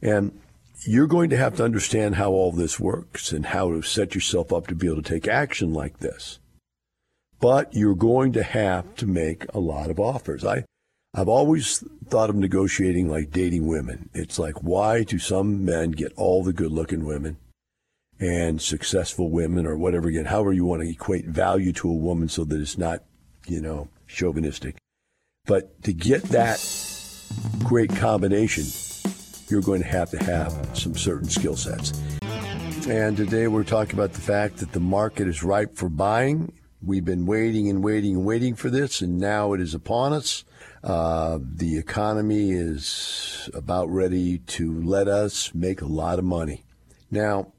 And 0.02 0.40
you're 0.88 1.08
going 1.08 1.30
to 1.32 1.38
have 1.38 1.58
to 1.58 1.66
understand 1.66 2.16
how 2.16 2.32
all 2.32 2.54
this 2.54 2.80
works 2.80 3.34
and 3.34 3.48
how 3.48 3.70
to 3.72 3.82
set 3.82 4.16
yourself 4.16 4.54
up 4.54 4.68
to 4.68 4.76
be 4.76 4.88
able 4.88 5.02
to 5.02 5.10
take 5.10 5.28
action 5.28 5.74
like 5.74 6.00
this. 6.00 6.40
But 7.42 7.74
you're 7.74 7.96
going 7.96 8.32
to 8.32 8.44
have 8.44 8.96
to 8.96 9.06
make 9.06 9.46
a 9.54 9.60
lot 9.60 9.90
of 9.90 10.00
offers. 10.00 10.46
I, 10.46 10.64
I've 11.14 11.28
always 11.28 11.84
thought 12.08 12.30
of 12.30 12.38
negotiating 12.38 13.10
like 13.10 13.32
dating 13.32 13.68
women. 13.68 14.10
It's 14.14 14.40
like, 14.40 14.64
why 14.64 15.04
do 15.04 15.20
some 15.20 15.66
men 15.66 15.92
get 15.92 16.14
all 16.16 16.44
the 16.44 16.54
good 16.54 16.72
looking 16.72 17.04
women 17.04 17.38
and 18.20 18.62
successful 18.62 19.30
women 19.30 19.66
or 19.66 19.78
whatever 19.78 20.08
again, 20.08 20.26
however 20.26 20.54
you 20.54 20.66
want 20.66 20.82
to 20.82 20.90
equate 20.90 21.26
value 21.26 21.74
to 21.74 21.90
a 21.90 21.94
woman 21.94 22.30
so 22.30 22.44
that 22.46 22.60
it's 22.62 22.78
not, 22.78 23.04
you 23.48 23.62
know, 23.62 23.90
chauvinistic. 24.08 24.78
But 25.46 25.84
to 25.84 25.94
get 25.94 26.24
that 26.24 26.60
great 27.64 27.96
combination, 27.96 28.66
you're 29.48 29.62
going 29.62 29.82
to 29.82 29.88
have 29.88 30.10
to 30.12 30.24
have 30.24 30.70
some 30.74 30.96
certain 30.96 31.30
skill 31.30 31.56
sets. 31.56 31.94
And 32.88 33.18
today 33.18 33.48
we're 33.48 33.64
talking 33.64 33.96
about 33.96 34.14
the 34.14 34.22
fact 34.22 34.58
that 34.58 34.72
the 34.72 34.80
market 34.80 35.28
is 35.28 35.44
ripe 35.44 35.76
for 35.76 35.90
buying. 35.90 36.54
We've 36.82 37.06
been 37.06 37.26
waiting 37.26 37.70
and 37.70 37.84
waiting 37.84 38.16
and 38.16 38.26
waiting 38.26 38.56
for 38.56 38.70
this, 38.70 39.02
and 39.02 39.18
now 39.18 39.54
it 39.54 39.62
is 39.62 39.74
upon 39.74 40.14
us. 40.14 40.44
Uh, 40.84 41.40
the 41.42 41.80
economy 41.80 42.52
is 42.52 43.50
about 43.56 43.90
ready 43.90 44.38
to 44.38 44.84
let 44.84 45.08
us 45.08 45.54
make 45.56 45.82
a 45.82 45.88
lot 45.88 46.20
of 46.20 46.26
money. 46.26 46.64
Now, 47.10 47.54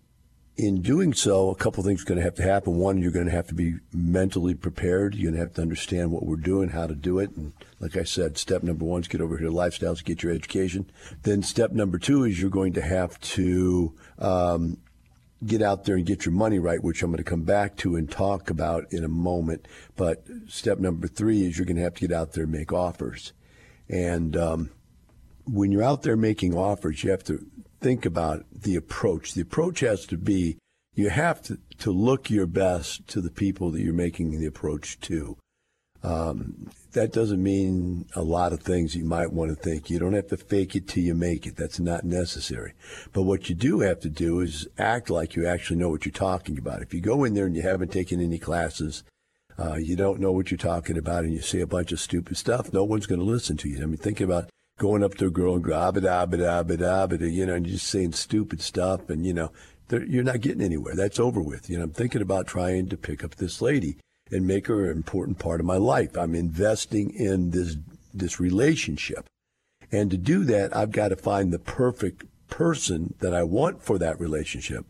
in 0.56 0.80
doing 0.80 1.12
so, 1.12 1.50
a 1.50 1.54
couple 1.54 1.82
things 1.82 2.02
are 2.02 2.06
going 2.06 2.18
to 2.18 2.24
have 2.24 2.34
to 2.36 2.42
happen. 2.42 2.76
One, 2.76 2.98
you're 2.98 3.10
going 3.10 3.26
to 3.26 3.32
have 3.32 3.48
to 3.48 3.54
be 3.54 3.76
mentally 3.92 4.54
prepared. 4.54 5.14
You're 5.14 5.30
going 5.30 5.40
to 5.40 5.46
have 5.46 5.54
to 5.54 5.62
understand 5.62 6.10
what 6.10 6.24
we're 6.24 6.36
doing, 6.36 6.70
how 6.70 6.86
to 6.86 6.94
do 6.94 7.18
it. 7.18 7.30
And 7.36 7.52
like 7.78 7.96
I 7.96 8.04
said, 8.04 8.38
step 8.38 8.62
number 8.62 8.84
one 8.84 9.02
is 9.02 9.08
get 9.08 9.20
over 9.20 9.36
here 9.36 9.48
to 9.48 9.52
lifestyles, 9.52 10.02
get 10.02 10.22
your 10.22 10.32
education. 10.32 10.90
Then 11.22 11.42
step 11.42 11.72
number 11.72 11.98
two 11.98 12.24
is 12.24 12.40
you're 12.40 12.48
going 12.48 12.72
to 12.72 12.80
have 12.80 13.20
to 13.20 13.94
um, 14.18 14.78
get 15.44 15.60
out 15.60 15.84
there 15.84 15.96
and 15.96 16.06
get 16.06 16.24
your 16.24 16.32
money 16.32 16.58
right, 16.58 16.82
which 16.82 17.02
I'm 17.02 17.10
going 17.10 17.22
to 17.22 17.30
come 17.30 17.42
back 17.42 17.76
to 17.78 17.96
and 17.96 18.10
talk 18.10 18.48
about 18.48 18.90
in 18.90 19.04
a 19.04 19.08
moment. 19.08 19.68
But 19.94 20.26
step 20.48 20.78
number 20.78 21.06
three 21.06 21.44
is 21.44 21.58
you're 21.58 21.66
going 21.66 21.76
to 21.76 21.82
have 21.82 21.94
to 21.94 22.06
get 22.06 22.16
out 22.16 22.32
there 22.32 22.44
and 22.44 22.52
make 22.52 22.72
offers. 22.72 23.34
And 23.90 24.34
um, 24.38 24.70
when 25.44 25.70
you're 25.70 25.82
out 25.82 26.02
there 26.02 26.16
making 26.16 26.56
offers, 26.56 27.04
you 27.04 27.10
have 27.10 27.24
to 27.24 27.44
think 27.80 28.06
about 28.06 28.44
the 28.52 28.76
approach. 28.76 29.34
The 29.34 29.42
approach 29.42 29.80
has 29.80 30.06
to 30.06 30.16
be 30.16 30.58
you 30.94 31.10
have 31.10 31.42
to, 31.42 31.58
to 31.78 31.90
look 31.90 32.30
your 32.30 32.46
best 32.46 33.06
to 33.08 33.20
the 33.20 33.30
people 33.30 33.70
that 33.70 33.82
you're 33.82 33.92
making 33.92 34.30
the 34.30 34.46
approach 34.46 34.98
to. 35.00 35.36
Um, 36.02 36.70
that 36.92 37.12
doesn't 37.12 37.42
mean 37.42 38.06
a 38.14 38.22
lot 38.22 38.52
of 38.52 38.60
things 38.60 38.94
you 38.94 39.04
might 39.04 39.32
want 39.32 39.50
to 39.50 39.56
think. 39.56 39.90
You 39.90 39.98
don't 39.98 40.14
have 40.14 40.28
to 40.28 40.36
fake 40.36 40.74
it 40.74 40.88
till 40.88 41.02
you 41.02 41.14
make 41.14 41.46
it. 41.46 41.56
That's 41.56 41.80
not 41.80 42.04
necessary. 42.04 42.72
But 43.12 43.22
what 43.22 43.50
you 43.50 43.54
do 43.54 43.80
have 43.80 44.00
to 44.00 44.08
do 44.08 44.40
is 44.40 44.66
act 44.78 45.10
like 45.10 45.36
you 45.36 45.46
actually 45.46 45.78
know 45.78 45.90
what 45.90 46.06
you're 46.06 46.12
talking 46.12 46.58
about. 46.58 46.80
If 46.80 46.94
you 46.94 47.00
go 47.00 47.24
in 47.24 47.34
there 47.34 47.46
and 47.46 47.56
you 47.56 47.62
haven't 47.62 47.92
taken 47.92 48.20
any 48.20 48.38
classes, 48.38 49.02
uh, 49.58 49.74
you 49.74 49.96
don't 49.96 50.20
know 50.20 50.32
what 50.32 50.50
you're 50.50 50.58
talking 50.58 50.96
about, 50.96 51.24
and 51.24 51.32
you 51.32 51.40
say 51.40 51.60
a 51.60 51.66
bunch 51.66 51.90
of 51.92 52.00
stupid 52.00 52.36
stuff, 52.36 52.72
no 52.72 52.84
one's 52.84 53.06
going 53.06 53.20
to 53.20 53.24
listen 53.24 53.56
to 53.58 53.68
you. 53.68 53.82
I 53.82 53.86
mean, 53.86 53.96
think 53.96 54.20
about 54.20 54.48
going 54.78 55.02
up 55.02 55.14
to 55.14 55.26
a 55.26 55.30
girl 55.30 55.54
and 55.54 55.64
go, 55.64 55.74
ah, 55.74 55.90
da, 55.90 56.26
da, 56.26 56.62
da, 56.62 57.06
da, 57.06 57.16
you 57.24 57.46
know, 57.46 57.54
and 57.54 57.66
just 57.66 57.86
saying 57.86 58.12
stupid 58.12 58.60
stuff, 58.60 59.08
and, 59.08 59.24
you 59.24 59.32
know, 59.32 59.50
you're 59.90 60.24
not 60.24 60.40
getting 60.40 60.62
anywhere. 60.62 60.94
That's 60.94 61.20
over 61.20 61.40
with. 61.40 61.70
You 61.70 61.78
know, 61.78 61.84
I'm 61.84 61.92
thinking 61.92 62.22
about 62.22 62.46
trying 62.46 62.88
to 62.88 62.96
pick 62.96 63.22
up 63.22 63.36
this 63.36 63.62
lady 63.62 63.98
and 64.30 64.46
make 64.46 64.66
her 64.66 64.90
an 64.90 64.96
important 64.96 65.38
part 65.38 65.60
of 65.60 65.66
my 65.66 65.76
life. 65.76 66.16
I'm 66.16 66.34
investing 66.34 67.10
in 67.10 67.50
this 67.50 67.76
this 68.12 68.40
relationship. 68.40 69.26
And 69.92 70.10
to 70.10 70.16
do 70.16 70.44
that, 70.44 70.74
I've 70.74 70.90
got 70.90 71.08
to 71.08 71.16
find 71.16 71.52
the 71.52 71.58
perfect 71.58 72.24
person 72.48 73.14
that 73.20 73.34
I 73.34 73.42
want 73.44 73.82
for 73.82 73.98
that 73.98 74.18
relationship. 74.18 74.86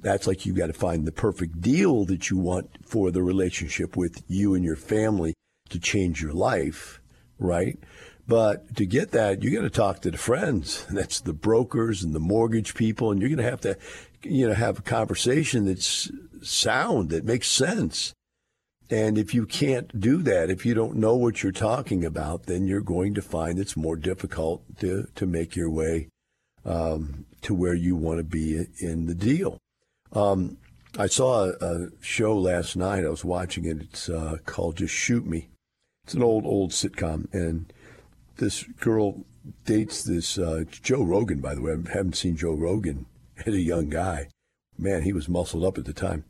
That's 0.00 0.26
like 0.26 0.46
you've 0.46 0.56
got 0.56 0.68
to 0.68 0.72
find 0.72 1.06
the 1.06 1.12
perfect 1.12 1.60
deal 1.60 2.04
that 2.06 2.30
you 2.30 2.38
want 2.38 2.70
for 2.86 3.10
the 3.10 3.22
relationship 3.22 3.96
with 3.96 4.24
you 4.28 4.54
and 4.54 4.64
your 4.64 4.76
family 4.76 5.34
to 5.68 5.78
change 5.78 6.22
your 6.22 6.32
life, 6.32 7.00
right? 7.38 7.78
But 8.26 8.76
to 8.76 8.86
get 8.86 9.10
that, 9.10 9.42
you 9.42 9.54
got 9.54 9.62
to 9.62 9.70
talk 9.70 10.00
to 10.00 10.10
the 10.10 10.18
friends. 10.18 10.86
That's 10.90 11.20
the 11.20 11.32
brokers 11.32 12.02
and 12.02 12.14
the 12.14 12.20
mortgage 12.20 12.74
people, 12.74 13.10
and 13.10 13.20
you're 13.20 13.28
going 13.28 13.38
to 13.38 13.50
have 13.50 13.60
to, 13.62 13.76
you 14.22 14.48
know, 14.48 14.54
have 14.54 14.78
a 14.78 14.82
conversation 14.82 15.66
that's 15.66 16.10
sound 16.42 17.10
that 17.10 17.24
makes 17.24 17.48
sense. 17.48 18.14
And 18.90 19.18
if 19.18 19.34
you 19.34 19.46
can't 19.46 19.98
do 19.98 20.18
that, 20.22 20.50
if 20.50 20.64
you 20.64 20.74
don't 20.74 20.96
know 20.96 21.16
what 21.16 21.42
you're 21.42 21.52
talking 21.52 22.04
about, 22.04 22.44
then 22.44 22.66
you're 22.66 22.80
going 22.80 23.14
to 23.14 23.22
find 23.22 23.58
it's 23.58 23.76
more 23.76 23.96
difficult 23.96 24.62
to, 24.80 25.08
to 25.14 25.26
make 25.26 25.56
your 25.56 25.70
way 25.70 26.08
um, 26.64 27.26
to 27.42 27.54
where 27.54 27.74
you 27.74 27.96
want 27.96 28.18
to 28.18 28.24
be 28.24 28.66
in 28.78 29.06
the 29.06 29.14
deal. 29.14 29.58
Um, 30.12 30.58
I 30.98 31.06
saw 31.06 31.46
a, 31.46 31.52
a, 31.60 31.88
show 32.00 32.36
last 32.36 32.76
night. 32.76 33.04
I 33.04 33.08
was 33.08 33.24
watching 33.24 33.64
it. 33.64 33.80
It's 33.80 34.08
uh, 34.08 34.36
called 34.44 34.76
Just 34.76 34.94
Shoot 34.94 35.26
Me. 35.26 35.48
It's 36.04 36.14
an 36.14 36.22
old, 36.22 36.44
old 36.44 36.70
sitcom. 36.70 37.32
And 37.32 37.72
this 38.36 38.64
girl 38.64 39.24
dates 39.64 40.02
this 40.02 40.38
uh, 40.38 40.64
Joe 40.70 41.02
Rogan, 41.02 41.40
by 41.40 41.54
the 41.54 41.62
way. 41.62 41.72
I 41.72 41.92
haven't 41.92 42.16
seen 42.16 42.36
Joe 42.36 42.54
Rogan 42.54 43.06
as 43.44 43.54
a 43.54 43.60
young 43.60 43.88
guy. 43.88 44.28
Man, 44.78 45.02
he 45.02 45.12
was 45.12 45.28
muscled 45.28 45.64
up 45.64 45.78
at 45.78 45.84
the 45.84 45.92
time 45.92 46.24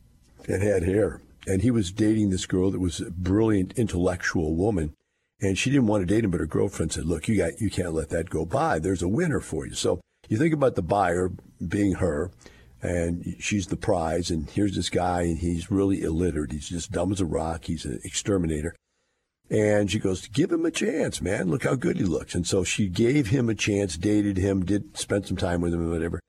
and 0.47 0.61
had 0.61 0.83
hair. 0.83 1.21
And 1.47 1.61
he 1.61 1.71
was 1.71 1.91
dating 1.91 2.29
this 2.29 2.45
girl 2.45 2.71
that 2.71 2.79
was 2.79 2.99
a 2.99 3.11
brilliant 3.11 3.73
intellectual 3.77 4.55
woman. 4.55 4.93
And 5.41 5.57
she 5.57 5.69
didn't 5.69 5.87
want 5.87 6.01
to 6.01 6.13
date 6.13 6.23
him 6.23 6.31
but 6.31 6.39
her 6.39 6.45
girlfriend 6.45 6.93
said 6.93 7.05
look 7.05 7.27
you 7.27 7.37
got 7.37 7.59
you 7.59 7.69
can't 7.69 7.93
let 7.93 8.09
that 8.09 8.29
go 8.29 8.45
by. 8.45 8.79
There's 8.79 9.03
a 9.03 9.07
winner 9.07 9.39
for 9.39 9.65
you. 9.65 9.73
So 9.73 9.99
you 10.29 10.37
think 10.37 10.53
about 10.53 10.75
the 10.75 10.81
buyer 10.81 11.31
being 11.67 11.95
her 11.95 12.31
and 12.81 13.35
she's 13.39 13.67
the 13.67 13.75
prize 13.75 14.31
and 14.31 14.49
here's 14.49 14.75
this 14.75 14.89
guy 14.89 15.23
and 15.23 15.39
he's 15.39 15.69
really 15.69 16.01
illiterate. 16.01 16.51
He's 16.51 16.69
just 16.69 16.91
dumb 16.91 17.11
as 17.11 17.21
a 17.21 17.25
rock. 17.25 17.65
He's 17.65 17.85
an 17.85 17.99
exterminator 18.03 18.75
and 19.49 19.91
she 19.91 19.99
goes 19.99 20.27
give 20.27 20.51
him 20.51 20.65
a 20.65 20.71
chance 20.71 21.21
man 21.21 21.49
look 21.49 21.63
how 21.63 21.75
good 21.75 21.97
he 21.97 22.03
looks 22.03 22.33
and 22.33 22.47
so 22.47 22.63
she 22.63 22.87
gave 22.87 23.27
him 23.27 23.49
a 23.49 23.55
chance 23.55 23.97
dated 23.97 24.37
him 24.37 24.65
did 24.65 24.97
spend 24.97 25.27
some 25.27 25.37
time 25.37 25.61
with 25.61 25.73
him 25.73 25.89
whatever 25.89 26.19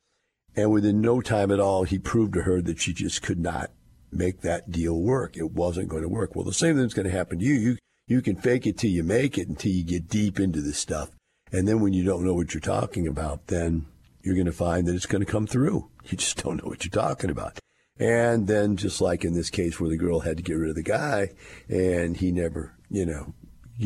and 0.54 0.70
within 0.70 1.00
no 1.00 1.20
time 1.20 1.50
at 1.50 1.61
all 1.61 1.85
he 1.85 1.99
proved 1.99 2.35
to 2.35 2.42
her 2.42 2.61
that 2.61 2.80
she 2.80 2.92
just 2.92 3.23
could 3.23 3.38
not 3.38 3.70
make 4.12 4.40
that 4.40 4.70
deal 4.70 4.99
work. 4.99 5.37
It 5.37 5.52
wasn't 5.52 5.88
going 5.88 6.02
to 6.02 6.08
work. 6.08 6.35
Well, 6.35 6.44
the 6.44 6.52
same 6.52 6.76
thing's 6.76 6.94
going 6.94 7.08
to 7.08 7.16
happen 7.16 7.38
to 7.38 7.44
you. 7.44 7.54
You 7.54 7.76
you 8.08 8.23
can 8.23 8.37
fake 8.37 8.66
it 8.68 8.78
till 8.78 8.90
you 8.90 9.02
make 9.02 9.37
it 9.37 9.49
until 9.49 9.73
you 9.73 9.82
get 9.82 10.08
deep 10.08 10.38
into 10.38 10.61
this 10.61 10.78
stuff. 10.78 11.11
And 11.50 11.66
then 11.66 11.80
when 11.80 11.92
you 11.92 12.04
don't 12.04 12.25
know 12.25 12.35
what 12.35 12.54
you're 12.54 12.61
talking 12.61 13.08
about, 13.08 13.49
then 13.49 13.87
you're 14.23 14.37
going 14.37 14.46
to 14.46 14.52
find 14.52 14.87
that 14.87 14.94
it's 14.94 15.06
going 15.06 15.25
to 15.25 15.30
come 15.30 15.46
through. 15.46 15.90
You 16.06 16.16
just 16.16 16.40
don't 16.40 16.62
know 16.62 16.68
what 16.68 16.85
you're 16.85 17.04
talking 17.04 17.30
about. 17.30 17.58
And 17.99 18.46
then 18.46 18.76
just 18.76 19.00
like 19.00 19.25
in 19.25 19.35
this 19.35 19.50
case 19.50 19.80
where 19.80 19.90
the 19.90 19.96
girl 19.96 20.20
had 20.20 20.37
to 20.37 20.42
get 20.44 20.52
rid 20.52 20.70
of 20.70 20.76
the 20.76 20.85
guy 20.85 21.30
and 21.68 22.16
he 22.16 22.30
never, 22.30 22.75
you 22.90 23.06
know, 23.06 23.34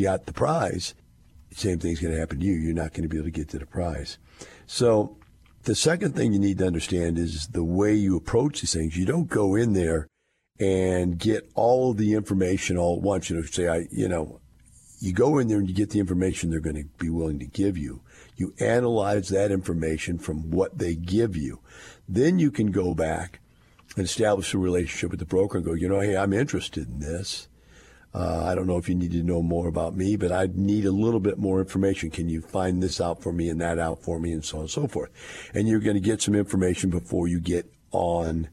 got 0.01 0.27
the 0.27 0.33
prize, 0.33 0.95
same 1.53 1.79
thing's 1.79 2.01
going 2.01 2.15
to 2.15 2.21
happen 2.21 2.41
to 2.41 2.47
you. 2.47 2.55
You're 2.55 2.75
not 2.75 2.93
going 2.93 3.03
to 3.03 3.09
be 3.09 3.17
able 3.17 3.27
to 3.27 3.33
get 3.33 3.49
to 3.51 3.59
the 3.59 3.67
prize. 3.67 4.19
So 4.67 5.17
the 5.65 5.75
second 5.75 6.15
thing 6.15 6.33
you 6.33 6.39
need 6.39 6.59
to 6.59 6.67
understand 6.67 7.19
is 7.19 7.49
the 7.49 7.65
way 7.65 7.95
you 7.95 8.17
approach 8.17 8.61
these 8.61 8.73
things. 8.73 8.97
You 8.97 9.07
don't 9.07 9.29
go 9.29 9.55
in 9.55 9.73
there 9.73 10.07
and 10.59 11.19
get 11.19 11.51
all 11.55 11.93
the 11.93 12.15
information 12.15 12.77
all 12.77 12.97
at 12.97 13.03
once. 13.03 13.31
You 13.31 13.37
know, 13.37 13.43
say, 13.43 13.69
I, 13.69 13.87
you 13.91 14.09
know, 14.09 14.41
you 15.01 15.13
go 15.13 15.39
in 15.39 15.49
there 15.49 15.59
and 15.59 15.69
you 15.69 15.75
get 15.75 15.91
the 15.91 15.99
information 15.99 16.51
they're 16.51 16.61
going 16.61 16.77
to 16.77 16.89
be 16.99 17.11
willing 17.11 17.39
to 17.39 17.47
give 17.47 17.77
you. 17.77 18.03
You 18.37 18.55
analyze 18.61 19.29
that 19.29 19.51
information 19.51 20.19
from 20.19 20.51
what 20.51 20.79
they 20.79 20.95
give 20.95 21.37
you. 21.37 21.61
Then 22.09 22.39
you 22.39 22.51
can 22.51 22.71
go 22.71 22.95
back 22.95 23.41
and 23.97 24.05
establish 24.05 24.55
a 24.55 24.59
relationship 24.59 25.11
with 25.11 25.21
the 25.21 25.27
broker 25.27 25.59
and 25.59 25.67
go, 25.67 25.73
you 25.73 25.89
know, 25.89 26.01
hey, 26.01 26.17
I'm 26.17 26.33
interested 26.33 26.89
in 26.89 27.01
this. 27.01 27.49
Uh, 28.13 28.45
I 28.45 28.55
don't 28.55 28.67
know 28.67 28.79
if 28.79 28.89
you 28.89 28.95
need 28.95 29.13
to 29.13 29.23
know 29.23 29.41
more 29.41 29.69
about 29.69 29.97
me, 29.97 30.17
but 30.17 30.33
I 30.33 30.49
need 30.53 30.85
a 30.85 30.91
little 30.91 31.21
bit 31.21 31.39
more 31.39 31.61
information. 31.61 32.11
Can 32.11 32.29
you 32.29 32.41
find 32.41 32.83
this 32.83 33.01
out 33.01 33.23
for 33.23 33.33
me 33.33 33.49
and 33.49 33.61
that 33.61 33.79
out 33.79 34.03
for 34.03 34.19
me 34.19 34.33
and 34.33 34.45
so 34.45 34.59
on 34.59 34.63
and 34.63 34.71
so 34.71 34.89
forth? 34.89 35.11
And 35.55 35.69
you're 35.69 35.81
going 35.81 35.95
to 35.95 36.01
get 36.01 36.21
some 36.21 36.35
information 36.35 36.91
before 36.91 37.29
you 37.29 37.39
get 37.39 37.73
on 37.93 38.49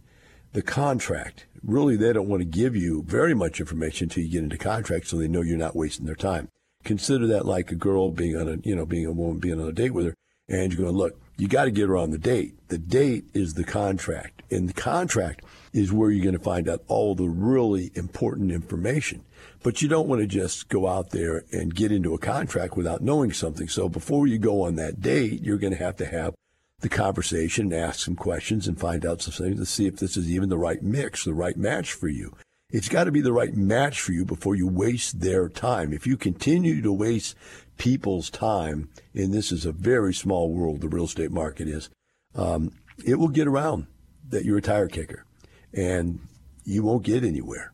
the 0.54 0.62
contract. 0.62 1.48
Really, 1.64 1.96
they 1.98 2.14
don't 2.14 2.30
want 2.30 2.42
to 2.42 2.46
give 2.46 2.76
you 2.76 3.04
very 3.04 3.34
much 3.34 3.60
information 3.60 4.06
until 4.06 4.24
you 4.24 4.32
get 4.32 4.44
into 4.44 4.58
contract 4.58 5.08
so 5.08 5.18
they 5.18 5.28
know 5.28 5.42
you're 5.42 5.58
not 5.58 5.76
wasting 5.76 6.06
their 6.06 6.16
time. 6.16 6.50
Consider 6.84 7.26
that 7.28 7.46
like 7.46 7.72
a 7.72 7.76
girl 7.76 8.12
being 8.12 8.38
on 8.38 8.48
a, 8.48 8.58
you 8.64 8.76
know, 8.76 8.86
being 8.86 9.08
a 9.08 9.12
woman 9.12 9.40
being 9.40 9.60
on 9.60 9.68
a 9.68 9.74
date 9.74 9.92
with 9.92 10.06
her 10.06 10.14
and 10.50 10.72
you're 10.72 10.84
going, 10.84 10.96
look, 10.96 11.20
you 11.38 11.48
got 11.48 11.66
to 11.66 11.72
get 11.72 11.90
her 11.90 11.98
on 11.98 12.12
the 12.12 12.18
date. 12.18 12.56
The 12.70 12.78
date 12.78 13.26
is 13.34 13.54
the 13.54 13.64
contract. 13.64 14.44
And 14.50 14.70
the 14.70 14.74
contract 14.74 15.44
is 15.74 15.92
where 15.92 16.10
you're 16.10 16.24
going 16.24 16.38
to 16.38 16.44
find 16.44 16.70
out 16.70 16.84
all 16.88 17.16
the 17.16 17.28
really 17.28 17.92
important 17.96 18.52
information. 18.52 19.24
But 19.64 19.82
you 19.82 19.90
don't 19.90 20.08
want 20.08 20.22
to 20.22 20.28
just 20.28 20.70
go 20.70 20.88
out 20.88 21.10
there 21.10 21.44
and 21.52 21.74
get 21.74 21.92
into 21.92 22.14
a 22.14 22.20
contract 22.20 22.78
without 22.78 23.02
knowing 23.02 23.34
something. 23.34 23.68
So 23.68 23.90
before 23.90 24.28
you 24.28 24.38
go 24.38 24.64
on 24.64 24.76
that 24.76 25.02
date, 25.02 25.42
you're 25.42 25.58
going 25.58 25.74
to 25.74 25.84
have 25.84 25.98
to 25.98 26.06
have 26.06 26.36
the 26.80 26.90
conversation 26.90 27.72
and 27.72 27.82
ask 27.82 28.02
some 28.02 28.16
questions 28.16 28.68
and 28.68 28.80
find 28.80 29.06
out 29.06 29.22
some 29.22 29.34
things 29.34 29.60
to 29.60 29.66
see 29.66 29.88
if 29.88 29.98
this 29.98 30.16
is 30.16 30.30
even 30.30 30.50
the 30.50 30.58
right 30.58 30.84
mix, 30.84 31.24
the 31.24 31.34
right 31.34 31.58
match 31.58 31.92
for 31.92 32.08
you. 32.08 32.36
It's 32.70 32.90
got 32.90 33.06
to 33.06 33.12
be 33.12 33.22
the 33.22 33.34
right 33.34 33.56
match 33.56 34.02
for 34.02 34.12
you 34.12 34.26
before 34.26 34.56
you 34.56 34.68
waste 34.68 35.22
their 35.22 35.50
time. 35.50 35.94
If 35.94 36.06
you 36.06 36.18
continue 36.18 36.82
to 36.82 36.92
waste 36.92 37.36
people's 37.78 38.30
time, 38.30 38.90
and 39.14 39.34
this 39.34 39.52
is 39.52 39.66
a 39.66 39.72
very 39.72 40.14
small 40.14 40.54
world, 40.54 40.82
the 40.82 40.90
real 40.90 41.06
estate 41.06 41.32
market 41.32 41.68
is, 41.68 41.90
um, 42.36 42.74
it 43.06 43.16
will 43.16 43.30
get 43.30 43.48
around 43.48 43.88
that 44.30 44.44
you're 44.44 44.58
a 44.58 44.62
tire 44.62 44.88
kicker 44.88 45.26
and 45.74 46.20
you 46.66 46.84
won't 46.84 47.04
get 47.04 47.24
anywhere. 47.24 47.72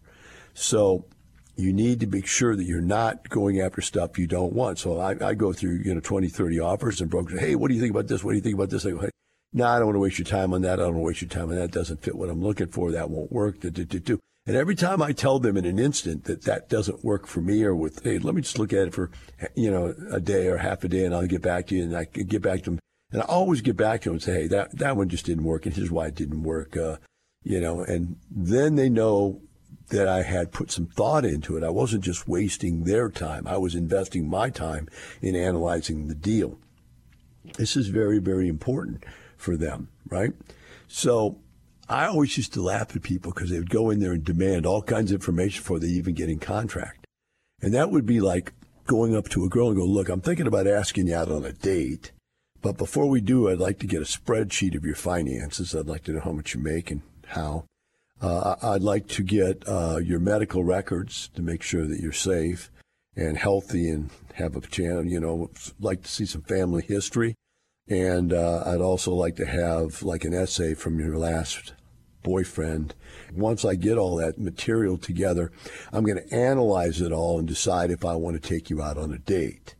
So 0.53 1.05
you 1.55 1.72
need 1.72 2.00
to 2.00 2.07
make 2.07 2.25
sure 2.25 2.55
that 2.55 2.63
you're 2.63 2.81
not 2.81 3.29
going 3.29 3.62
after 3.62 3.81
stuff 3.81 4.17
you 4.17 4.27
don't 4.27 4.53
want. 4.53 4.79
So 4.79 5.00
I, 5.00 5.15
I 5.24 5.33
go 5.33 5.53
through, 5.53 5.81
you 5.86 5.93
know, 5.93 6.00
20, 6.00 6.27
30 6.27 6.60
offers 6.60 7.00
and 7.00 7.10
brokers, 7.10 7.39
hey, 7.39 7.55
what 7.55 7.67
do 7.67 7.75
you 7.75 7.79
think 7.79 7.91
about 7.91 8.07
this? 8.07 8.24
What 8.24 8.31
do 8.31 8.38
you 8.38 8.41
think 8.41 8.55
about 8.55 8.69
this? 8.69 8.86
I 8.86 8.91
go, 8.91 9.00
hey, 9.00 9.10
no, 9.53 9.67
I 9.67 9.77
don't 9.77 9.86
want 9.86 9.95
to 9.95 10.00
waste 10.00 10.17
your 10.17 10.25
time 10.25 10.53
on 10.53 10.63
that. 10.63 10.79
I 10.79 10.83
don't 10.83 10.95
want 10.95 11.03
to 11.03 11.07
waste 11.07 11.22
your 11.22 11.29
time 11.29 11.50
on 11.50 11.55
that. 11.55 11.72
Doesn't 11.72 12.01
fit 12.01 12.15
what 12.15 12.29
I'm 12.29 12.41
looking 12.41 12.67
for. 12.67 12.91
That 12.91 13.12
won't 13.12 13.31
work. 13.31 13.60
Do, 13.60 13.69
do, 13.69 13.86
do. 13.86 14.19
And 14.45 14.57
every 14.57 14.75
time 14.75 15.01
I 15.01 15.13
tell 15.13 15.39
them 15.39 15.55
in 15.55 15.65
an 15.65 15.79
instant 15.79 16.25
that 16.25 16.41
that 16.43 16.69
doesn't 16.69 17.03
work 17.03 17.27
for 17.27 17.39
me 17.39 17.63
or 17.63 17.75
with, 17.75 18.03
hey, 18.03 18.17
let 18.17 18.36
me 18.36 18.41
just 18.41 18.60
look 18.60 18.74
at 18.74 18.88
it 18.88 18.93
for, 18.93 19.12
you 19.55 19.72
know, 19.72 19.93
a 20.12 20.19
day 20.19 20.48
or 20.48 20.57
half 20.57 20.83
a 20.83 20.88
day 20.88 21.05
and 21.05 21.13
I'll 21.13 21.27
get 21.27 21.41
back 21.41 21.67
to 21.67 21.75
you 21.75 21.83
and 21.83 21.95
I 21.95 22.05
can 22.05 22.25
get 22.25 22.41
back 22.41 22.63
to 22.63 22.72
them. 22.72 22.79
And 23.12 23.22
I 23.22 23.25
always 23.25 23.62
get 23.62 23.77
back 23.77 24.01
to 24.01 24.10
them 24.10 24.15
and 24.15 24.24
say, 24.24 24.33
hey, 24.33 24.48
that, 24.48 24.77
that 24.79 24.98
one 24.98 25.07
just 25.07 25.25
didn't 25.25 25.45
work 25.45 25.65
and 25.65 25.75
here's 25.75 25.91
why 25.91 26.07
it 26.07 26.15
didn't 26.15 26.43
work. 26.43 26.75
Uh, 26.75 26.98
you 27.43 27.60
know, 27.62 27.81
and 27.81 28.17
then 28.31 28.75
they 28.75 28.89
know 28.89 29.41
that 29.93 30.07
I 30.07 30.23
had 30.23 30.51
put 30.51 30.71
some 30.71 30.88
thought 30.88 31.23
into 31.23 31.55
it. 31.55 31.63
I 31.63 31.69
wasn't 31.69 32.03
just 32.03 32.27
wasting 32.27 32.83
their 32.83 33.09
time. 33.09 33.47
I 33.47 33.57
was 33.57 33.75
investing 33.75 34.27
my 34.27 34.50
time 34.50 34.89
in 35.21 35.35
analyzing 35.35 36.07
the 36.07 36.15
deal. 36.15 36.57
This 37.57 37.77
is 37.77 37.89
very, 37.89 38.17
very 38.17 38.50
important 38.50 39.03
for 39.38 39.55
them, 39.55 39.89
right? 40.09 40.31
So 40.88 41.38
I 41.88 42.07
always 42.07 42.35
used 42.38 42.53
to 42.53 42.62
laugh 42.63 42.95
at 42.95 43.03
people 43.03 43.31
because 43.31 43.51
they 43.51 43.59
would 43.59 43.69
go 43.69 43.91
in 43.91 44.00
there 44.00 44.13
and 44.13 44.23
demand 44.23 44.65
all 44.65 44.81
kinds 44.81 45.12
of 45.12 45.21
information 45.21 45.62
before 45.62 45.79
they 45.79 45.88
even 45.88 46.15
get 46.15 46.29
in 46.29 46.39
contract. 46.39 47.05
And 47.62 47.71
that 47.73 47.91
would 47.91 48.07
be 48.07 48.19
like 48.19 48.51
going 48.88 49.15
up 49.15 49.29
to 49.29 49.45
a 49.45 49.50
girl 49.50 49.67
and 49.67 49.77
go, 49.77 49.85
look, 49.85 50.09
I'm 50.09 50.21
thinking 50.21 50.47
about 50.47 50.65
asking 50.65 51.07
you 51.07 51.15
out 51.15 51.31
on 51.31 51.45
a 51.45 51.53
date. 51.53 52.12
But 52.63 52.77
before 52.77 53.07
we 53.07 53.21
do, 53.21 53.47
I'd 53.47 53.59
like 53.59 53.77
to 53.79 53.88
get 53.88 54.01
a 54.01 54.05
spreadsheet 54.05 54.75
of 54.75 54.85
your 54.85 54.95
finances. 54.95 55.75
I'd 55.75 55.85
like 55.85 56.03
to 56.05 56.13
know 56.13 56.21
how 56.21 56.31
much 56.31 56.55
you 56.55 56.62
make 56.62 56.89
and 56.89 57.01
how. 57.27 57.65
Uh, 58.23 58.55
I'd 58.61 58.81
like 58.81 59.07
to 59.09 59.21
get 59.21 59.67
uh, 59.67 59.97
your 59.97 60.19
medical 60.19 60.63
records 60.63 61.27
to 61.35 61.41
make 61.41 61.61
sure 61.61 61.85
that 61.85 61.99
you're 61.99 62.13
safe 62.13 62.71
and 63.17 63.37
healthy 63.37 63.89
and 63.89 64.11
have 64.35 64.55
a 64.55 64.61
chance, 64.61 65.11
you 65.11 65.19
know, 65.19 65.51
like 65.77 66.03
to 66.03 66.09
see 66.09 66.25
some 66.25 66.43
family 66.43 66.83
history. 66.83 67.35
And 67.89 68.31
uh, 68.31 68.63
I'd 68.65 68.79
also 68.79 69.13
like 69.13 69.35
to 69.35 69.45
have 69.45 70.03
like 70.03 70.23
an 70.23 70.33
essay 70.33 70.73
from 70.73 71.01
your 71.01 71.17
last 71.17 71.73
boyfriend. 72.23 72.95
Once 73.33 73.65
I 73.65 73.75
get 73.75 73.97
all 73.97 74.15
that 74.15 74.39
material 74.39 74.97
together, 74.97 75.51
I'm 75.91 76.05
going 76.05 76.23
to 76.23 76.33
analyze 76.33 77.01
it 77.01 77.11
all 77.11 77.39
and 77.39 77.47
decide 77.47 77.91
if 77.91 78.05
I 78.05 78.15
want 78.15 78.41
to 78.41 78.49
take 78.49 78.69
you 78.69 78.81
out 78.81 78.97
on 78.97 79.11
a 79.11 79.19
date. 79.19 79.75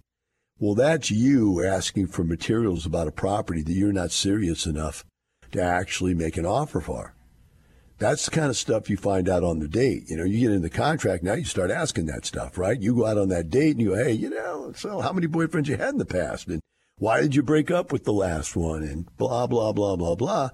Well, 0.60 0.76
that's 0.76 1.10
you 1.10 1.66
asking 1.66 2.08
for 2.08 2.26
materials 2.26 2.86
about 2.86 3.08
a 3.08 3.12
property 3.12 3.62
that 3.62 3.72
you're 3.72 3.94
not 3.94 4.12
serious 4.12 4.66
enough 4.66 5.06
to 5.54 5.62
actually 5.62 6.14
make 6.14 6.36
an 6.36 6.46
offer 6.46 6.82
for. 6.82 7.16
That's 8.00 8.26
the 8.26 8.32
kind 8.32 8.50
of 8.50 8.58
stuff 8.58 8.90
you 8.90 8.98
find 8.98 9.30
out 9.30 9.44
on 9.44 9.60
the 9.60 9.68
date. 9.68 10.10
You 10.10 10.18
know, 10.18 10.24
you 10.24 10.40
get 10.40 10.52
in 10.52 10.62
the 10.62 10.70
contract 10.70 11.24
now, 11.24 11.34
you 11.34 11.46
start 11.46 11.72
asking 11.72 12.08
that 12.08 12.26
stuff, 12.26 12.58
right? 12.58 12.80
You 12.80 12.96
go 12.96 13.06
out 13.06 13.18
on 13.18 13.30
that 13.30 13.50
date 13.50 13.72
and 13.72 13.82
you 13.82 13.90
go, 13.90 14.04
hey, 14.04 14.12
you 14.12 14.30
know, 14.30 14.74
so 14.76 15.00
how 15.00 15.14
many 15.14 15.28
boyfriends 15.28 15.68
you 15.68 15.78
had 15.78 15.90
in 15.90 16.00
the 16.00 16.06
past? 16.06 16.48
And 16.48 16.60
why 16.98 17.22
did 17.22 17.36
you 17.36 17.44
break 17.44 17.72
up 17.72 17.92
with 17.92 18.04
the 18.04 18.14
last 18.14 18.56
one? 18.56 18.84
And 18.84 19.16
blah, 19.18 19.48
blah, 19.48 19.72
blah, 19.72 19.96
blah, 19.96 20.16
blah. 20.16 20.50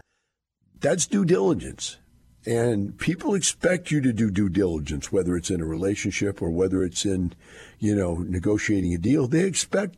That's 0.79 1.08
due 1.08 1.25
diligence. 1.25 1.98
And 2.46 2.98
people 2.98 3.36
expect 3.36 3.91
you 3.91 4.00
to 4.01 4.13
do 4.13 4.31
due 4.31 4.50
diligence, 4.50 5.12
whether 5.12 5.36
it's 5.36 5.50
in 5.50 5.62
a 5.62 5.65
relationship 5.65 6.41
or 6.41 6.50
whether 6.50 6.84
it's 6.84 7.05
in, 7.05 7.34
you 7.79 7.96
know, 7.96 8.15
negotiating 8.15 8.93
a 8.93 8.98
deal. 8.98 9.27
They 9.27 9.46
expect 9.46 9.98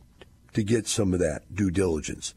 to 0.54 0.62
get 0.62 0.86
some 0.86 1.14
of 1.14 1.20
that 1.20 1.54
due 1.54 1.70
diligence, 1.70 2.34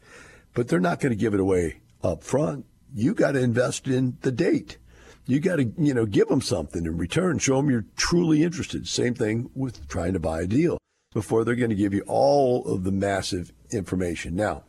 but 0.54 0.68
they're 0.68 0.80
not 0.80 1.00
going 1.00 1.10
to 1.10 1.16
give 1.16 1.34
it 1.34 1.40
away 1.40 1.80
up 2.02 2.22
front. 2.22 2.66
You 2.94 3.14
got 3.14 3.32
to 3.32 3.40
invest 3.40 3.88
in 3.88 4.16
the 4.22 4.32
date. 4.32 4.78
You 5.26 5.40
got 5.40 5.56
to, 5.56 5.72
you 5.76 5.92
know, 5.92 6.06
give 6.06 6.28
them 6.28 6.40
something 6.40 6.86
in 6.86 6.96
return. 6.96 7.38
Show 7.38 7.56
them 7.56 7.70
you're 7.70 7.84
truly 7.96 8.42
interested. 8.42 8.86
Same 8.86 9.14
thing 9.14 9.50
with 9.54 9.88
trying 9.88 10.12
to 10.12 10.20
buy 10.20 10.42
a 10.42 10.46
deal 10.46 10.78
before 11.12 11.44
they're 11.44 11.56
going 11.56 11.70
to 11.70 11.76
give 11.76 11.94
you 11.94 12.04
all 12.06 12.64
of 12.66 12.84
the 12.84 12.92
massive 12.92 13.52
information. 13.72 14.36
Now, 14.36 14.62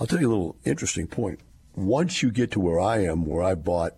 I'll 0.00 0.06
tell 0.06 0.20
you 0.20 0.28
a 0.28 0.30
little 0.34 0.56
interesting 0.64 1.06
point. 1.06 1.40
Once 1.76 2.22
you 2.22 2.30
get 2.30 2.50
to 2.52 2.60
where 2.60 2.80
I 2.80 3.04
am, 3.04 3.26
where 3.26 3.42
I 3.42 3.54
bought 3.54 3.96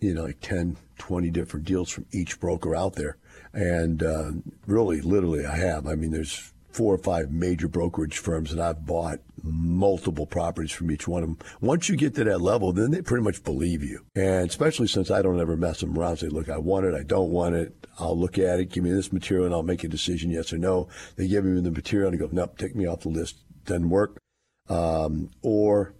you 0.00 0.14
know, 0.14 0.24
like 0.24 0.40
10, 0.40 0.76
20 0.98 1.30
different 1.30 1.66
deals 1.66 1.90
from 1.90 2.06
each 2.12 2.38
broker 2.40 2.74
out 2.74 2.94
there. 2.94 3.16
And 3.52 4.02
uh, 4.02 4.32
really, 4.66 5.00
literally, 5.00 5.44
I 5.46 5.56
have. 5.56 5.86
I 5.86 5.94
mean, 5.94 6.10
there's 6.10 6.52
four 6.70 6.94
or 6.94 6.98
five 6.98 7.30
major 7.30 7.68
brokerage 7.68 8.18
firms, 8.18 8.52
and 8.52 8.60
I've 8.60 8.84
bought 8.84 9.20
multiple 9.42 10.26
properties 10.26 10.72
from 10.72 10.90
each 10.90 11.08
one 11.08 11.22
of 11.22 11.28
them. 11.28 11.38
Once 11.60 11.88
you 11.88 11.96
get 11.96 12.14
to 12.16 12.24
that 12.24 12.40
level, 12.40 12.72
then 12.72 12.90
they 12.90 13.02
pretty 13.02 13.24
much 13.24 13.42
believe 13.44 13.82
you. 13.82 14.04
And 14.14 14.48
especially 14.48 14.88
since 14.88 15.10
I 15.10 15.22
don't 15.22 15.40
ever 15.40 15.56
mess 15.56 15.80
them 15.80 15.98
around, 15.98 16.18
say, 16.18 16.28
look, 16.28 16.48
I 16.48 16.58
want 16.58 16.86
it, 16.86 16.94
I 16.94 17.02
don't 17.02 17.30
want 17.30 17.54
it. 17.54 17.86
I'll 17.98 18.18
look 18.18 18.38
at 18.38 18.60
it, 18.60 18.70
give 18.70 18.84
me 18.84 18.90
this 18.90 19.12
material, 19.12 19.46
and 19.46 19.54
I'll 19.54 19.62
make 19.62 19.84
a 19.84 19.88
decision, 19.88 20.30
yes 20.30 20.52
or 20.52 20.58
no. 20.58 20.88
They 21.16 21.26
give 21.26 21.44
me 21.44 21.60
the 21.60 21.70
material, 21.70 22.12
and 22.12 22.20
I 22.20 22.24
go, 22.24 22.28
nope, 22.30 22.58
take 22.58 22.76
me 22.76 22.86
off 22.86 23.00
the 23.00 23.08
list. 23.08 23.36
Doesn't 23.64 23.90
work. 23.90 24.18
Um, 24.68 25.30
or 25.42 25.94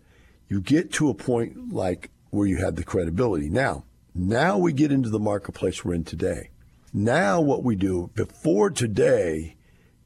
you 0.49 0.61
get 0.61 0.93
to 0.95 1.09
a 1.09 1.15
point 1.15 1.73
like 1.73 2.11
where 2.31 2.47
you 2.47 2.59
have 2.59 2.77
the 2.77 2.85
credibility. 2.85 3.49
Now, 3.49 3.85
now 4.15 4.59
we 4.59 4.73
get 4.73 4.93
into 4.93 5.11
the 5.11 5.19
marketplace 5.19 5.85
we're 5.85 5.95
in 5.95 6.05
today. 6.05 6.51
Now, 6.93 7.41
what 7.41 7.63
we 7.63 7.77
do 7.77 8.11
before 8.15 8.71
today, 8.71 9.57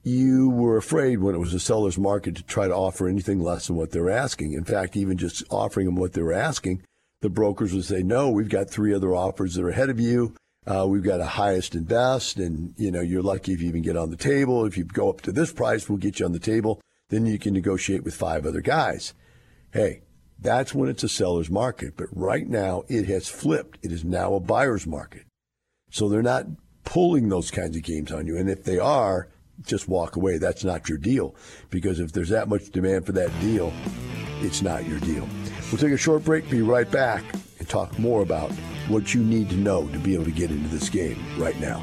you 0.03 0.51
were 0.51 0.77
afraid 0.77 1.19
when 1.19 1.35
it 1.35 1.39
was 1.39 1.55
a 1.55 1.61
seller's 1.61 1.99
market 1.99 2.37
to 2.37 2.43
try 2.43 2.67
to 2.67 2.75
offer 2.75 3.09
anything 3.09 3.41
less 3.41 3.67
than 3.67 3.77
what 3.77 3.93
they're 3.93 4.11
asking. 4.11 4.53
In 4.53 4.65
fact, 4.65 4.97
even 4.97 5.17
just 5.17 5.45
offering 5.51 5.87
them 5.87 5.97
what 5.97 6.13
they're 6.13 6.33
asking, 6.33 6.83
the 7.21 7.31
brokers 7.31 7.73
would 7.73 7.85
say, 7.85 8.03
"No, 8.03 8.31
we've 8.31 8.49
got 8.49 8.69
three 8.69 8.93
other 8.93 9.15
offers 9.15 9.55
that 9.55 9.65
are 9.65 9.71
ahead 9.71 9.91
of 9.91 10.01
you. 10.01 10.35
Uh, 10.67 10.87
we've 10.89 11.03
got 11.03 11.21
a 11.21 11.27
highest 11.27 11.75
and 11.75 11.87
best, 11.87 12.37
and 12.39 12.75
you 12.77 12.91
know 12.91 13.01
you're 13.01 13.23
lucky 13.23 13.53
if 13.53 13.61
you 13.61 13.69
even 13.69 13.83
get 13.83 13.97
on 13.97 14.11
the 14.11 14.17
table. 14.17 14.65
If 14.65 14.77
you 14.77 14.85
go 14.85 15.11
up 15.11 15.21
to 15.23 15.33
this 15.33 15.53
price, 15.53 15.89
we'll 15.89 15.99
get 15.99 16.19
you 16.19 16.27
on 16.27 16.33
the 16.33 16.39
table. 16.39 16.81
Then 17.09 17.27
you 17.27 17.39
can 17.39 17.53
negotiate 17.53 18.05
with 18.05 18.15
five 18.15 18.47
other 18.47 18.61
guys. 18.61 19.15
Hey, 19.73 20.03
that's 20.39 20.75
when 20.75 20.89
it's 20.89 21.05
a 21.05 21.09
seller's 21.09 21.51
market. 21.51 21.95
But 21.97 22.09
right 22.11 22.49
now, 22.49 22.85
it 22.89 23.07
has 23.07 23.29
flipped. 23.29 23.79
It 23.83 23.93
is 23.93 24.05
now 24.05 24.35
a 24.35 24.41
buyer's 24.41 24.87
market. 24.87 25.25
So 25.91 26.09
they're 26.09 26.23
not 26.23 26.47
pulling 26.85 27.29
those 27.29 27.51
kinds 27.51 27.77
of 27.77 27.83
games 27.83 28.11
on 28.11 28.27
you. 28.27 28.37
And 28.37 28.49
if 28.49 28.65
they 28.65 28.79
are, 28.79 29.29
just 29.65 29.89
walk 29.89 30.17
away. 30.17 30.39
That's 30.39 30.65
not 30.65 30.89
your 30.89 30.99
deal. 30.99 31.35
Because 31.71 32.01
if 32.01 32.13
there's 32.13 32.31
that 32.31 32.49
much 32.49 32.71
demand 32.71 33.07
for 33.07 33.13
that 33.13 33.31
deal, 33.41 33.73
it's 34.41 34.63
not 34.63 34.87
your 34.87 35.01
deal. 35.01 35.29
We'll 35.71 35.81
take 35.81 35.93
a 35.93 35.97
short 35.97 36.25
break, 36.25 36.51
be 36.51 36.63
right 36.63 36.91
back, 36.91 37.25
and 37.59 37.69
talk 37.69 37.99
more 37.99 38.23
about 38.23 38.51
what 38.89 39.15
you 39.15 39.23
need 39.23 39.49
to 39.51 39.57
know 39.57 39.89
to 39.89 39.99
be 39.99 40.15
able 40.15 40.25
to 40.25 40.31
get 40.31 40.51
into 40.51 40.69
this 40.69 40.89
game 40.89 41.23
right 41.39 41.59
now. 41.61 41.83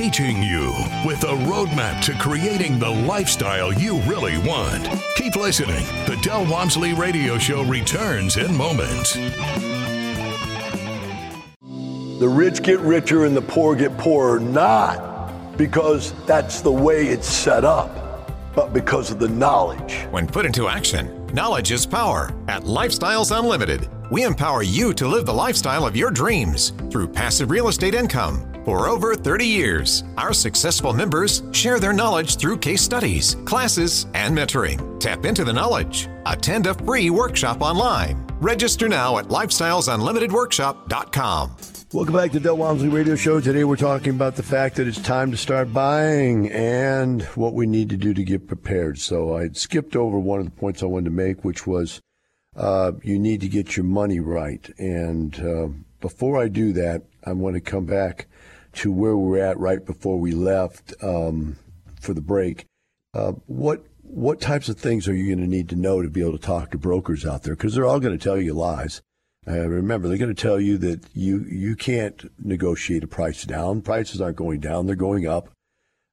Teaching 0.00 0.42
you 0.42 0.72
with 1.04 1.24
a 1.24 1.36
roadmap 1.44 2.00
to 2.00 2.14
creating 2.14 2.78
the 2.78 2.88
lifestyle 2.88 3.70
you 3.70 4.00
really 4.04 4.38
want. 4.48 4.88
Keep 5.14 5.36
listening. 5.36 5.84
The 6.06 6.18
Del 6.22 6.46
Walmsley 6.46 6.94
Radio 6.94 7.36
Show 7.36 7.64
returns 7.64 8.38
in 8.38 8.56
moments. 8.56 9.12
The 12.18 12.26
rich 12.26 12.62
get 12.62 12.80
richer 12.80 13.26
and 13.26 13.36
the 13.36 13.42
poor 13.42 13.76
get 13.76 13.94
poorer, 13.98 14.40
not 14.40 15.58
because 15.58 16.14
that's 16.24 16.62
the 16.62 16.72
way 16.72 17.08
it's 17.08 17.28
set 17.28 17.66
up, 17.66 18.54
but 18.54 18.72
because 18.72 19.10
of 19.10 19.18
the 19.18 19.28
knowledge. 19.28 20.06
When 20.10 20.26
put 20.26 20.46
into 20.46 20.66
action, 20.66 21.26
knowledge 21.34 21.72
is 21.72 21.84
power. 21.84 22.34
At 22.48 22.62
Lifestyles 22.62 23.38
Unlimited, 23.38 23.86
we 24.10 24.22
empower 24.22 24.62
you 24.62 24.94
to 24.94 25.06
live 25.06 25.26
the 25.26 25.34
lifestyle 25.34 25.84
of 25.86 25.94
your 25.94 26.10
dreams 26.10 26.72
through 26.90 27.08
passive 27.08 27.50
real 27.50 27.68
estate 27.68 27.94
income 27.94 28.49
for 28.70 28.88
over 28.88 29.16
30 29.16 29.44
years, 29.44 30.04
our 30.16 30.32
successful 30.32 30.92
members 30.92 31.42
share 31.50 31.80
their 31.80 31.92
knowledge 31.92 32.36
through 32.36 32.56
case 32.56 32.82
studies, 32.82 33.34
classes, 33.44 34.06
and 34.14 34.38
mentoring. 34.38 35.00
Tap 35.00 35.26
into 35.26 35.42
the 35.42 35.52
knowledge. 35.52 36.08
Attend 36.24 36.68
a 36.68 36.74
free 36.74 37.10
workshop 37.10 37.62
online. 37.62 38.24
Register 38.40 38.88
now 38.88 39.18
at 39.18 39.24
lifestylesunlimitedworkshop.com. 39.24 41.56
Welcome 41.92 42.14
back 42.14 42.30
to 42.30 42.38
Del 42.38 42.58
Walmsley 42.58 42.88
Radio 42.88 43.16
Show. 43.16 43.40
Today 43.40 43.64
we're 43.64 43.74
talking 43.74 44.14
about 44.14 44.36
the 44.36 44.44
fact 44.44 44.76
that 44.76 44.86
it's 44.86 45.02
time 45.02 45.32
to 45.32 45.36
start 45.36 45.72
buying 45.72 46.48
and 46.52 47.22
what 47.34 47.54
we 47.54 47.66
need 47.66 47.90
to 47.90 47.96
do 47.96 48.14
to 48.14 48.22
get 48.22 48.46
prepared. 48.46 49.00
So 49.00 49.36
I 49.36 49.48
skipped 49.48 49.96
over 49.96 50.16
one 50.16 50.38
of 50.38 50.44
the 50.44 50.52
points 50.52 50.80
I 50.80 50.86
wanted 50.86 51.06
to 51.06 51.10
make, 51.10 51.44
which 51.44 51.66
was 51.66 52.00
uh, 52.54 52.92
you 53.02 53.18
need 53.18 53.40
to 53.40 53.48
get 53.48 53.76
your 53.76 53.82
money 53.82 54.20
right. 54.20 54.70
And 54.78 55.40
uh, 55.40 55.70
before 56.00 56.40
I 56.40 56.46
do 56.46 56.72
that, 56.74 57.02
I 57.26 57.32
want 57.32 57.56
to 57.56 57.60
come 57.60 57.86
back 57.86 58.28
to 58.74 58.92
where 58.92 59.16
we 59.16 59.28
were 59.28 59.44
at 59.44 59.58
right 59.58 59.84
before 59.84 60.18
we 60.18 60.32
left 60.32 60.94
um, 61.02 61.56
for 62.00 62.14
the 62.14 62.20
break. 62.20 62.66
Uh, 63.14 63.32
what 63.46 63.84
what 64.02 64.40
types 64.40 64.68
of 64.68 64.76
things 64.76 65.06
are 65.08 65.14
you 65.14 65.26
going 65.34 65.44
to 65.44 65.50
need 65.50 65.68
to 65.68 65.76
know 65.76 66.02
to 66.02 66.10
be 66.10 66.20
able 66.20 66.32
to 66.32 66.38
talk 66.38 66.70
to 66.70 66.78
brokers 66.78 67.24
out 67.24 67.42
there? 67.42 67.54
Because 67.54 67.74
they're 67.74 67.86
all 67.86 68.00
going 68.00 68.16
to 68.16 68.22
tell 68.22 68.38
you 68.38 68.54
lies. 68.54 69.02
Uh, 69.46 69.68
remember, 69.68 70.08
they're 70.08 70.18
going 70.18 70.34
to 70.34 70.42
tell 70.42 70.60
you 70.60 70.76
that 70.78 71.04
you 71.14 71.44
you 71.48 71.74
can't 71.74 72.30
negotiate 72.44 73.04
a 73.04 73.06
price 73.06 73.44
down. 73.44 73.80
Prices 73.80 74.20
aren't 74.20 74.36
going 74.36 74.60
down; 74.60 74.86
they're 74.86 74.96
going 74.96 75.26
up. 75.26 75.48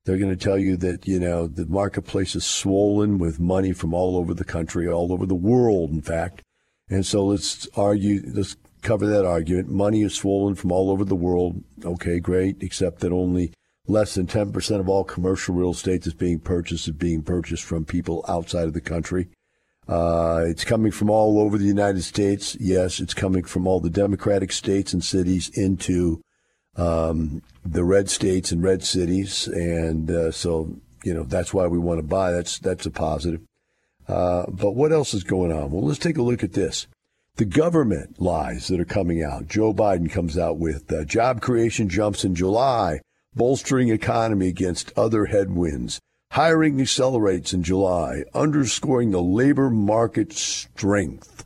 They're 0.05 0.17
going 0.17 0.35
to 0.35 0.41
tell 0.41 0.57
you 0.57 0.77
that 0.77 1.07
you 1.07 1.19
know 1.19 1.47
the 1.47 1.65
marketplace 1.65 2.35
is 2.35 2.45
swollen 2.45 3.17
with 3.17 3.39
money 3.39 3.73
from 3.73 3.93
all 3.93 4.15
over 4.15 4.33
the 4.33 4.45
country, 4.45 4.87
all 4.87 5.11
over 5.11 5.25
the 5.25 5.35
world, 5.35 5.91
in 5.91 6.01
fact. 6.01 6.41
And 6.89 7.05
so 7.05 7.25
let's 7.25 7.67
argue. 7.75 8.21
Let's 8.25 8.55
cover 8.81 9.05
that 9.07 9.25
argument. 9.25 9.69
Money 9.69 10.01
is 10.01 10.13
swollen 10.13 10.55
from 10.55 10.71
all 10.71 10.89
over 10.89 11.03
the 11.03 11.15
world. 11.15 11.63
Okay, 11.83 12.19
great, 12.19 12.57
except 12.61 12.99
that 12.99 13.11
only 13.11 13.51
less 13.87 14.15
than 14.15 14.27
10% 14.27 14.79
of 14.79 14.89
all 14.89 15.03
commercial 15.03 15.55
real 15.55 15.71
estate 15.71 16.03
that's 16.03 16.15
being 16.15 16.39
purchased 16.39 16.87
is 16.87 16.93
being 16.93 17.21
purchased 17.23 17.63
from 17.63 17.85
people 17.85 18.23
outside 18.27 18.67
of 18.67 18.73
the 18.73 18.81
country. 18.81 19.29
Uh, 19.87 20.43
it's 20.45 20.65
coming 20.65 20.91
from 20.91 21.09
all 21.09 21.39
over 21.39 21.57
the 21.57 21.65
United 21.65 22.03
States. 22.03 22.57
Yes, 22.59 22.99
it's 22.99 23.13
coming 23.13 23.43
from 23.43 23.65
all 23.65 23.79
the 23.79 23.89
Democratic 23.89 24.51
states 24.51 24.91
and 24.91 25.03
cities 25.03 25.49
into 25.57 26.21
um, 26.75 27.41
the 27.65 27.85
red 27.85 28.09
states 28.09 28.51
and 28.51 28.61
red 28.61 28.83
cities, 28.83 29.47
and 29.47 30.11
uh, 30.11 30.31
so 30.31 30.75
you 31.03 31.13
know 31.13 31.23
that's 31.23 31.53
why 31.53 31.67
we 31.67 31.79
want 31.79 31.99
to 31.99 32.05
buy. 32.05 32.31
That's 32.31 32.59
that's 32.59 32.85
a 32.85 32.91
positive. 32.91 33.41
Uh, 34.09 34.45
but 34.49 34.71
what 34.71 34.91
else 34.91 35.13
is 35.13 35.23
going 35.23 35.51
on? 35.51 35.71
Well, 35.71 35.83
let's 35.83 35.99
take 35.99 36.17
a 36.17 36.21
look 36.21 36.43
at 36.43 36.53
this. 36.53 36.87
The 37.37 37.45
government 37.45 38.19
lies 38.19 38.67
that 38.67 38.79
are 38.79 38.85
coming 38.85 39.23
out. 39.23 39.47
Joe 39.47 39.71
Biden 39.71 40.11
comes 40.11 40.39
out 40.39 40.57
with 40.57 40.91
uh, 40.91 41.05
job 41.05 41.39
creation 41.39 41.87
jumps 41.87 42.25
in 42.25 42.33
July, 42.33 42.99
bolstering 43.35 43.89
economy 43.89 44.47
against 44.47 44.91
other 44.97 45.25
headwinds. 45.25 45.99
Hiring 46.31 46.81
accelerates 46.81 47.53
in 47.53 47.61
July, 47.61 48.23
underscoring 48.33 49.11
the 49.11 49.21
labor 49.21 49.69
market 49.69 50.33
strength. 50.33 51.45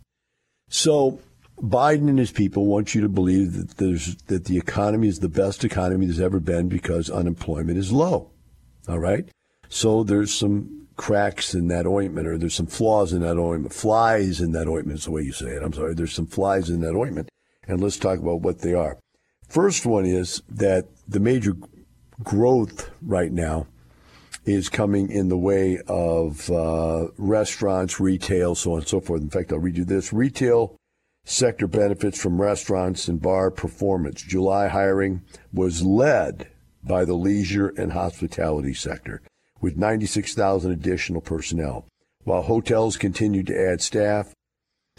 So 0.69 1.19
Biden 1.61 2.07
and 2.07 2.17
his 2.17 2.31
people 2.31 2.67
want 2.67 2.95
you 2.95 3.01
to 3.01 3.09
believe 3.09 3.53
that 3.57 3.75
there's 3.75 4.15
that 4.27 4.45
the 4.45 4.57
economy 4.57 5.09
is 5.09 5.19
the 5.19 5.27
best 5.27 5.65
economy 5.65 6.05
there's 6.05 6.21
ever 6.21 6.39
been 6.39 6.69
because 6.69 7.09
unemployment 7.09 7.77
is 7.77 7.91
low. 7.91 8.31
All 8.87 8.99
right? 8.99 9.27
So 9.67 10.05
there's 10.05 10.33
some 10.33 10.80
cracks 10.95 11.53
in 11.53 11.67
that 11.67 11.85
ointment 11.85 12.27
or 12.27 12.37
there's 12.37 12.55
some 12.55 12.67
flaws 12.67 13.13
in 13.13 13.21
that 13.21 13.37
ointment. 13.37 13.73
Flies 13.73 14.41
in 14.41 14.51
that 14.51 14.67
ointment 14.67 14.99
is 14.99 15.05
the 15.05 15.11
way 15.11 15.21
you 15.23 15.31
say 15.31 15.47
it. 15.47 15.63
I'm 15.63 15.73
sorry. 15.73 15.93
There's 15.93 16.13
some 16.13 16.27
flies 16.27 16.69
in 16.69 16.81
that 16.81 16.95
ointment. 16.95 17.29
And 17.67 17.81
let's 17.81 17.97
talk 17.97 18.19
about 18.19 18.41
what 18.41 18.59
they 18.59 18.73
are. 18.73 18.97
First 19.47 19.85
one 19.85 20.05
is 20.05 20.41
that 20.49 20.87
the 21.07 21.19
major 21.19 21.55
growth 22.23 22.89
right 23.01 23.31
now 23.31 23.67
is 24.45 24.69
coming 24.69 25.11
in 25.11 25.29
the 25.29 25.37
way 25.37 25.79
of 25.87 26.49
uh, 26.49 27.07
restaurants, 27.17 27.99
retail, 27.99 28.55
so 28.55 28.73
on 28.73 28.79
and 28.79 28.87
so 28.87 28.99
forth. 28.99 29.21
In 29.21 29.29
fact, 29.29 29.51
I'll 29.51 29.59
read 29.59 29.77
you 29.77 29.85
this. 29.85 30.11
Retail 30.11 30.75
sector 31.23 31.67
benefits 31.67 32.19
from 32.19 32.41
restaurants 32.41 33.07
and 33.07 33.21
bar 33.21 33.51
performance. 33.51 34.21
July 34.21 34.67
hiring 34.67 35.21
was 35.53 35.83
led 35.83 36.47
by 36.83 37.05
the 37.05 37.13
leisure 37.13 37.69
and 37.77 37.91
hospitality 37.91 38.73
sector 38.73 39.21
with 39.61 39.77
96,000 39.77 40.71
additional 40.71 41.21
personnel, 41.21 41.85
while 42.23 42.41
hotels 42.41 42.97
continued 42.97 43.47
to 43.47 43.57
add 43.57 43.81
staff. 43.81 44.33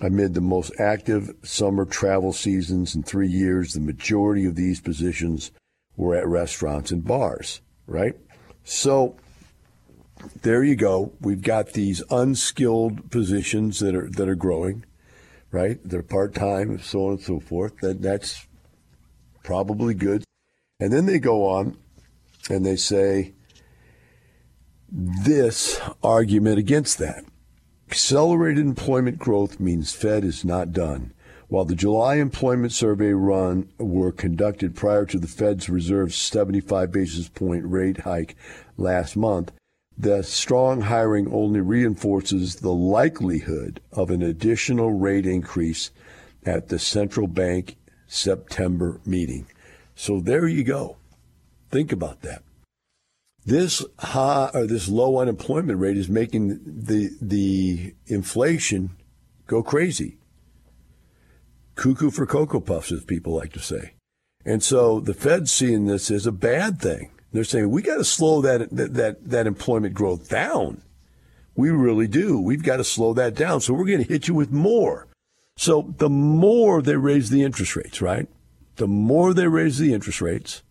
Amid 0.01 0.33
the 0.33 0.41
most 0.41 0.73
active 0.81 1.31
summer 1.43 1.85
travel 1.85 2.33
seasons 2.33 2.95
in 2.95 3.03
three 3.03 3.29
years, 3.29 3.75
the 3.75 3.81
majority 3.81 4.47
of 4.47 4.55
these 4.55 4.81
positions 4.81 5.51
were 5.97 6.17
at 6.17 6.27
restaurants 6.27 6.91
and 6.91 7.05
bars, 7.05 7.61
right? 7.87 8.15
So 8.65 9.17
there 10.41 10.65
you 10.65 10.77
go. 10.77 11.13
We've 11.21 11.43
got 11.43 11.73
these 11.73 12.03
unskilled 12.11 13.11
positions 13.11 13.81
that 13.81 13.95
are 13.95 14.09
that 14.11 14.29
are 14.29 14.35
growing, 14.35 14.85
right? 15.51 15.79
They're 15.85 16.03
part 16.03 16.35
time, 16.35 16.79
so 16.81 17.07
on 17.07 17.13
and 17.13 17.21
so 17.21 17.39
forth. 17.39 17.77
That 17.83 18.01
that's 18.01 18.47
probably 19.43 19.95
good. 19.95 20.25
And 20.81 20.93
then 20.93 21.07
they 21.07 21.19
go 21.19 21.47
on 21.47 21.77
and 22.49 22.65
they 22.65 22.77
say 22.77 23.35
this 24.93 25.81
argument 26.03 26.59
against 26.59 26.99
that. 26.99 27.25
Accelerated 27.89 28.65
employment 28.65 29.19
growth 29.19 29.59
means 29.59 29.95
Fed 29.95 30.23
is 30.23 30.45
not 30.45 30.73
done. 30.73 31.15
While 31.49 31.65
the 31.65 31.75
July 31.75 32.17
employment 32.17 32.73
survey 32.73 33.13
run 33.13 33.71
were 33.79 34.13
conducted 34.13 34.75
prior 34.75 35.07
to 35.07 35.19
the 35.19 35.27
Fed's 35.27 35.69
reserve 35.69 36.15
75 36.15 36.93
basis 36.93 37.29
point 37.29 37.65
rate 37.67 37.99
hike 37.99 38.37
last 38.77 39.17
month, 39.17 39.53
the 39.97 40.23
strong 40.23 40.83
hiring 40.83 41.33
only 41.33 41.61
reinforces 41.61 42.57
the 42.57 42.73
likelihood 42.73 43.81
of 43.93 44.11
an 44.11 44.23
additional 44.23 44.93
rate 44.93 45.27
increase 45.27 45.91
at 46.45 46.69
the 46.69 46.79
central 46.79 47.27
bank 47.27 47.77
September 48.07 49.01
meeting. 49.07 49.47
So 49.95 50.21
there 50.21 50.49
you 50.49 50.65
go. 50.65 50.97
Think 51.71 51.93
about 51.93 52.23
that. 52.23 52.43
This 53.45 53.85
high 53.99 54.51
or 54.55 54.67
this 54.67 54.89
low 54.89 55.19
unemployment 55.19 55.79
rate 55.79 55.97
is 55.97 56.09
making 56.09 56.61
the 56.65 57.11
the 57.21 57.95
inflation 58.07 58.91
go 59.47 59.63
crazy. 59.63 60.19
Cuckoo 61.75 62.11
for 62.11 62.27
cocoa 62.27 62.61
puffs, 62.61 62.93
as 62.93 63.05
people 63.05 63.35
like 63.35 63.53
to 63.55 63.61
say. 63.61 63.95
And 64.45 64.63
so 64.63 65.01
the 65.01 65.15
Fed's 65.15 65.53
seeing 65.53 65.87
this 65.87 66.11
as 66.11 66.27
a 66.27 66.33
bad 66.33 66.81
thing. 66.81 67.11
They're 67.33 67.45
saying 67.45 67.71
we 67.71 67.83
got 67.83 67.97
to 67.97 68.05
slow 68.05 68.43
that, 68.43 68.71
that 68.71 68.95
that 68.95 69.29
that 69.31 69.47
employment 69.47 69.95
growth 69.95 70.29
down. 70.29 70.83
We 71.55 71.71
really 71.71 72.07
do. 72.07 72.41
We've 72.41 72.63
got 72.63 72.77
to 72.77 72.85
slow 72.85 73.13
that 73.15 73.35
down. 73.35 73.61
So 73.61 73.75
we're 73.75 73.87
going 73.87 74.05
to 74.05 74.13
hit 74.13 74.29
you 74.29 74.35
with 74.35 74.51
more. 74.51 75.09
So 75.57 75.95
the 75.99 76.09
more 76.09 76.81
they 76.81 76.97
raise 76.97 77.31
the 77.31 77.43
interest 77.43 77.77
rates, 77.77 78.01
right? 78.01 78.27
The 78.77 78.87
more 78.87 79.35
they 79.35 79.49
raise 79.49 79.79
the 79.79 79.93
interest 79.93 80.23
rates, 80.23 80.63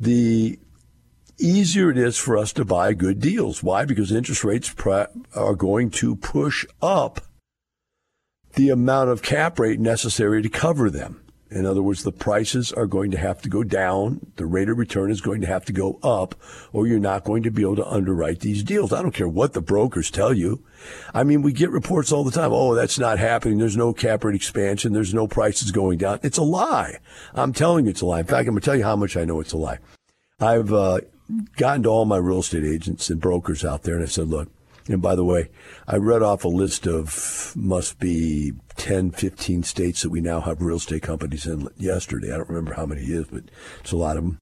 the 0.00 0.58
easier 1.38 1.90
it 1.90 1.98
is 1.98 2.16
for 2.16 2.36
us 2.36 2.52
to 2.54 2.64
buy 2.64 2.92
good 2.92 3.20
deals. 3.20 3.62
Why? 3.62 3.84
Because 3.84 4.12
interest 4.12 4.44
rates 4.44 4.74
are 5.34 5.54
going 5.54 5.90
to 5.90 6.16
push 6.16 6.66
up 6.80 7.20
the 8.54 8.70
amount 8.70 9.10
of 9.10 9.22
cap 9.22 9.58
rate 9.58 9.80
necessary 9.80 10.42
to 10.42 10.48
cover 10.48 10.90
them. 10.90 11.20
In 11.50 11.66
other 11.66 11.82
words, 11.82 12.02
the 12.02 12.10
prices 12.10 12.72
are 12.72 12.86
going 12.86 13.12
to 13.12 13.18
have 13.18 13.40
to 13.42 13.48
go 13.48 13.62
down. 13.62 14.32
The 14.36 14.46
rate 14.46 14.68
of 14.68 14.76
return 14.76 15.10
is 15.10 15.20
going 15.20 15.40
to 15.42 15.46
have 15.46 15.64
to 15.66 15.72
go 15.72 16.00
up, 16.02 16.34
or 16.72 16.88
you're 16.88 16.98
not 16.98 17.22
going 17.22 17.44
to 17.44 17.50
be 17.50 17.62
able 17.62 17.76
to 17.76 17.86
underwrite 17.86 18.40
these 18.40 18.64
deals. 18.64 18.92
I 18.92 19.02
don't 19.02 19.14
care 19.14 19.28
what 19.28 19.52
the 19.52 19.60
brokers 19.60 20.10
tell 20.10 20.32
you. 20.32 20.64
I 21.12 21.22
mean, 21.22 21.42
we 21.42 21.52
get 21.52 21.70
reports 21.70 22.10
all 22.10 22.24
the 22.24 22.32
time. 22.32 22.52
Oh, 22.52 22.74
that's 22.74 22.98
not 22.98 23.20
happening. 23.20 23.58
There's 23.58 23.76
no 23.76 23.92
cap 23.92 24.24
rate 24.24 24.34
expansion. 24.34 24.92
There's 24.92 25.14
no 25.14 25.28
prices 25.28 25.70
going 25.70 25.98
down. 25.98 26.18
It's 26.24 26.38
a 26.38 26.42
lie. 26.42 26.98
I'm 27.34 27.52
telling 27.52 27.84
you 27.84 27.92
it's 27.92 28.00
a 28.00 28.06
lie. 28.06 28.20
In 28.20 28.26
fact, 28.26 28.48
I'm 28.48 28.54
going 28.54 28.60
to 28.60 28.64
tell 28.64 28.76
you 28.76 28.84
how 28.84 28.96
much 28.96 29.16
I 29.16 29.24
know 29.24 29.38
it's 29.38 29.52
a 29.52 29.56
lie. 29.56 29.78
I've 30.40 30.72
uh, 30.72 31.00
gotten 31.56 31.82
to 31.84 31.88
all 31.88 32.04
my 32.04 32.16
real 32.16 32.40
estate 32.40 32.64
agents 32.64 33.10
and 33.10 33.20
brokers 33.20 33.64
out 33.64 33.82
there, 33.82 33.94
and 33.94 34.04
I 34.04 34.08
said, 34.08 34.28
look, 34.28 34.48
and 34.88 35.00
by 35.00 35.14
the 35.14 35.24
way, 35.24 35.48
I 35.88 35.96
read 35.96 36.22
off 36.22 36.44
a 36.44 36.48
list 36.48 36.86
of 36.86 37.54
must 37.56 37.98
be 37.98 38.52
10, 38.76 39.12
15 39.12 39.62
states 39.62 40.02
that 40.02 40.10
we 40.10 40.20
now 40.20 40.40
have 40.40 40.60
real 40.60 40.76
estate 40.76 41.02
companies 41.02 41.46
in 41.46 41.68
yesterday. 41.78 42.32
I 42.32 42.36
don't 42.36 42.50
remember 42.50 42.74
how 42.74 42.84
many 42.84 43.02
it 43.02 43.08
is, 43.08 43.26
but 43.26 43.44
it's 43.80 43.92
a 43.92 43.96
lot 43.96 44.18
of 44.18 44.24
them. 44.24 44.38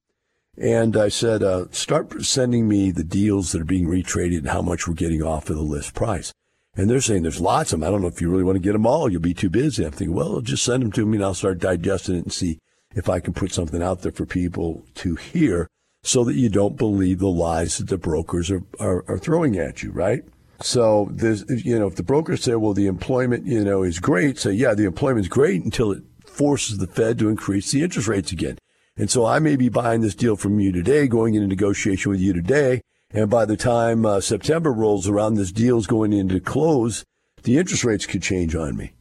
And 0.58 0.96
I 0.96 1.08
said, 1.08 1.42
uh, 1.42 1.66
start 1.70 2.24
sending 2.24 2.68
me 2.68 2.90
the 2.90 3.04
deals 3.04 3.52
that 3.52 3.62
are 3.62 3.66
being 3.66 3.86
retraded 3.86 4.38
and 4.38 4.48
how 4.48 4.62
much 4.62 4.86
we're 4.86 4.94
getting 4.94 5.22
off 5.22 5.48
of 5.48 5.56
the 5.56 5.62
list 5.62 5.94
price. 5.94 6.32
And 6.74 6.90
they're 6.90 7.00
saying 7.00 7.22
there's 7.22 7.40
lots 7.40 7.72
of 7.72 7.80
them. 7.80 7.88
I 7.88 7.90
don't 7.90 8.02
know 8.02 8.08
if 8.08 8.20
you 8.20 8.30
really 8.30 8.44
want 8.44 8.56
to 8.56 8.62
get 8.62 8.72
them 8.72 8.86
all. 8.86 9.10
You'll 9.10 9.20
be 9.20 9.34
too 9.34 9.50
busy. 9.50 9.84
I'm 9.84 9.92
thinking, 9.92 10.14
well, 10.14 10.40
just 10.40 10.64
send 10.64 10.82
them 10.82 10.92
to 10.92 11.06
me 11.06 11.18
and 11.18 11.24
I'll 11.24 11.34
start 11.34 11.58
digesting 11.58 12.16
it 12.16 12.24
and 12.24 12.32
see 12.32 12.58
if 12.94 13.08
I 13.08 13.20
can 13.20 13.32
put 13.32 13.52
something 13.52 13.82
out 13.82 14.02
there 14.02 14.12
for 14.12 14.26
people 14.26 14.82
to 14.96 15.14
hear 15.16 15.68
so 16.02 16.24
that 16.24 16.34
you 16.34 16.48
don't 16.48 16.76
believe 16.76 17.18
the 17.18 17.28
lies 17.28 17.78
that 17.78 17.88
the 17.88 17.98
brokers 17.98 18.50
are, 18.50 18.64
are, 18.80 19.04
are 19.08 19.18
throwing 19.18 19.56
at 19.56 19.82
you, 19.82 19.90
right? 19.92 20.24
So 20.60 21.08
there's, 21.10 21.44
you 21.64 21.78
know, 21.78 21.86
if 21.86 21.96
the 21.96 22.02
brokers 22.02 22.42
say, 22.42 22.54
well, 22.54 22.74
the 22.74 22.86
employment, 22.86 23.46
you 23.46 23.64
know, 23.64 23.82
is 23.82 23.98
great, 23.98 24.38
say, 24.38 24.52
yeah, 24.52 24.74
the 24.74 24.84
employment 24.84 25.26
is 25.26 25.28
great 25.28 25.62
until 25.62 25.92
it 25.92 26.02
forces 26.26 26.78
the 26.78 26.86
Fed 26.86 27.18
to 27.18 27.28
increase 27.28 27.70
the 27.70 27.82
interest 27.82 28.08
rates 28.08 28.32
again. 28.32 28.58
And 28.96 29.10
so 29.10 29.24
I 29.24 29.38
may 29.38 29.56
be 29.56 29.68
buying 29.68 30.00
this 30.00 30.14
deal 30.14 30.36
from 30.36 30.60
you 30.60 30.72
today, 30.72 31.06
going 31.06 31.34
into 31.34 31.46
negotiation 31.46 32.10
with 32.10 32.20
you 32.20 32.32
today. 32.32 32.82
And 33.10 33.30
by 33.30 33.44
the 33.44 33.56
time 33.56 34.04
uh, 34.04 34.20
September 34.20 34.72
rolls 34.72 35.08
around, 35.08 35.34
this 35.34 35.52
deal's 35.52 35.86
going 35.86 36.12
into 36.12 36.40
close, 36.40 37.04
the 37.42 37.58
interest 37.58 37.84
rates 37.84 38.06
could 38.06 38.22
change 38.22 38.54
on 38.54 38.76
me. 38.76 38.92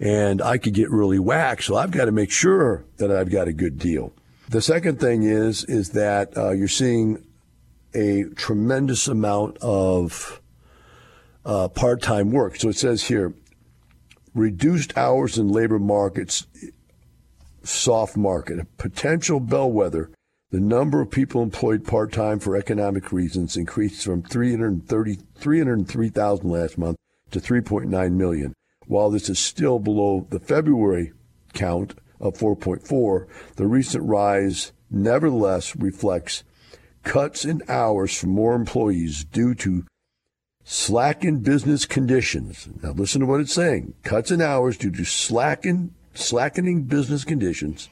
And 0.00 0.42
I 0.42 0.58
could 0.58 0.74
get 0.74 0.90
really 0.90 1.18
whacked. 1.18 1.64
So 1.64 1.76
I've 1.76 1.90
got 1.90 2.06
to 2.06 2.12
make 2.12 2.30
sure 2.30 2.84
that 2.96 3.10
I've 3.10 3.30
got 3.30 3.48
a 3.48 3.52
good 3.52 3.78
deal. 3.78 4.12
The 4.52 4.60
second 4.60 5.00
thing 5.00 5.22
is 5.22 5.64
is 5.64 5.92
that 5.92 6.36
uh, 6.36 6.50
you're 6.50 6.68
seeing 6.68 7.24
a 7.94 8.24
tremendous 8.36 9.08
amount 9.08 9.56
of 9.62 10.42
uh, 11.46 11.68
part-time 11.68 12.32
work. 12.32 12.56
So 12.56 12.68
it 12.68 12.76
says 12.76 13.04
here, 13.04 13.32
reduced 14.34 14.94
hours 14.94 15.38
in 15.38 15.48
labor 15.48 15.78
markets, 15.78 16.46
soft 17.62 18.14
market, 18.14 18.58
a 18.58 18.66
potential 18.76 19.40
bellwether. 19.40 20.10
The 20.50 20.60
number 20.60 21.00
of 21.00 21.10
people 21.10 21.42
employed 21.42 21.86
part-time 21.86 22.38
for 22.38 22.54
economic 22.54 23.10
reasons 23.10 23.56
increased 23.56 24.04
from 24.04 24.22
330, 24.22 25.18
303,000 25.34 26.50
last 26.50 26.76
month 26.76 26.98
to 27.30 27.40
3.9 27.40 28.12
million. 28.12 28.52
While 28.86 29.08
this 29.08 29.30
is 29.30 29.38
still 29.38 29.78
below 29.78 30.26
the 30.28 30.40
February 30.40 31.14
count 31.54 31.94
of 32.22 32.34
4.4, 32.34 33.26
the 33.56 33.66
recent 33.66 34.04
rise 34.04 34.72
nevertheless 34.90 35.76
reflects 35.76 36.44
cuts 37.02 37.44
in 37.44 37.62
hours 37.68 38.16
for 38.16 38.28
more 38.28 38.54
employees 38.54 39.24
due 39.24 39.54
to 39.56 39.84
slackened 40.64 41.42
business 41.42 41.84
conditions. 41.84 42.68
Now 42.82 42.92
listen 42.92 43.20
to 43.20 43.26
what 43.26 43.40
it's 43.40 43.52
saying. 43.52 43.94
Cuts 44.04 44.30
in 44.30 44.40
hours 44.40 44.76
due 44.78 44.92
to 44.92 45.04
slacken, 45.04 45.94
slackening 46.14 46.84
business 46.84 47.24
conditions. 47.24 47.88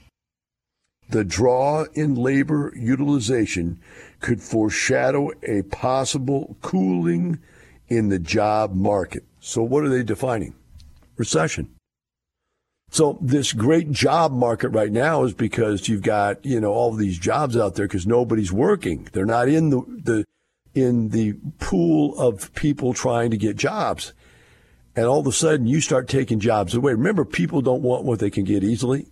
The 1.09 1.25
draw 1.25 1.87
in 1.95 2.15
labor 2.15 2.73
utilization 2.77 3.81
could 4.21 4.41
foreshadow 4.41 5.33
a 5.43 5.63
possible 5.63 6.57
cooling 6.63 7.41
in 7.89 8.09
the 8.11 8.21
job 8.21 8.75
market. 8.75 9.25
So 9.41 9.63
what 9.63 9.83
are 9.83 9.89
they 9.89 10.05
defining? 10.05 10.55
Recession. 11.17 11.75
So 12.91 13.19
this 13.21 13.53
great 13.53 13.93
job 13.93 14.33
market 14.33 14.71
right 14.71 14.91
now 14.91 15.23
is 15.23 15.33
because 15.33 15.89
you've 15.89 16.03
got, 16.03 16.45
you 16.45 16.61
know, 16.61 16.73
all 16.73 16.93
these 16.93 17.19
jobs 17.19 17.57
out 17.57 17.77
there 17.77 17.87
because 17.87 18.07
nobody's 18.07 18.53
working. 18.53 19.09
They're 19.13 19.25
not 19.25 19.49
in 19.49 19.71
the, 19.71 19.83
the, 19.87 20.25
in 20.75 21.11
the 21.11 21.35
pool 21.61 22.19
of 22.19 22.53
people 22.55 22.93
trying 22.93 23.31
to 23.31 23.37
get 23.37 23.57
jobs. 23.57 24.13
And 24.97 25.07
all 25.07 25.21
of 25.21 25.27
a 25.29 25.33
sudden 25.33 25.69
you 25.69 25.81
start 25.81 26.09
taking 26.09 26.41
jobs 26.41 26.75
away. 26.75 26.93
Remember, 26.93 27.25
people 27.25 27.63
don't 27.63 27.83
want 27.83 28.05
what 28.05 28.19
they 28.19 28.31
can 28.31 28.45
get 28.45 28.65
easily 28.65 29.07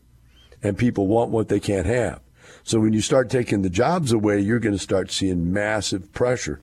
and 0.60 0.76
people 0.76 1.06
want 1.06 1.30
what 1.30 1.48
they 1.48 1.60
can't 1.60 1.86
have. 1.86 2.20
So 2.64 2.80
when 2.80 2.92
you 2.92 3.00
start 3.00 3.30
taking 3.30 3.62
the 3.62 3.70
jobs 3.70 4.10
away, 4.10 4.40
you're 4.40 4.58
going 4.58 4.74
to 4.76 4.82
start 4.82 5.12
seeing 5.12 5.52
massive 5.52 6.12
pressure 6.12 6.60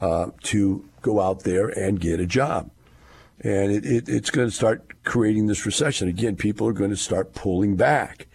uh, 0.00 0.30
to 0.42 0.88
go 1.02 1.20
out 1.20 1.44
there 1.44 1.68
and 1.68 2.00
get 2.00 2.18
a 2.18 2.26
job 2.26 2.72
and 3.40 3.72
it, 3.72 3.86
it, 3.86 4.08
it's 4.08 4.30
going 4.30 4.48
to 4.48 4.54
start 4.54 5.04
creating 5.04 5.46
this 5.46 5.64
recession. 5.64 6.08
Again, 6.08 6.36
people 6.36 6.66
are 6.66 6.72
going 6.72 6.90
to 6.90 6.96
start 6.96 7.34
pulling 7.34 7.76
back, 7.76 8.26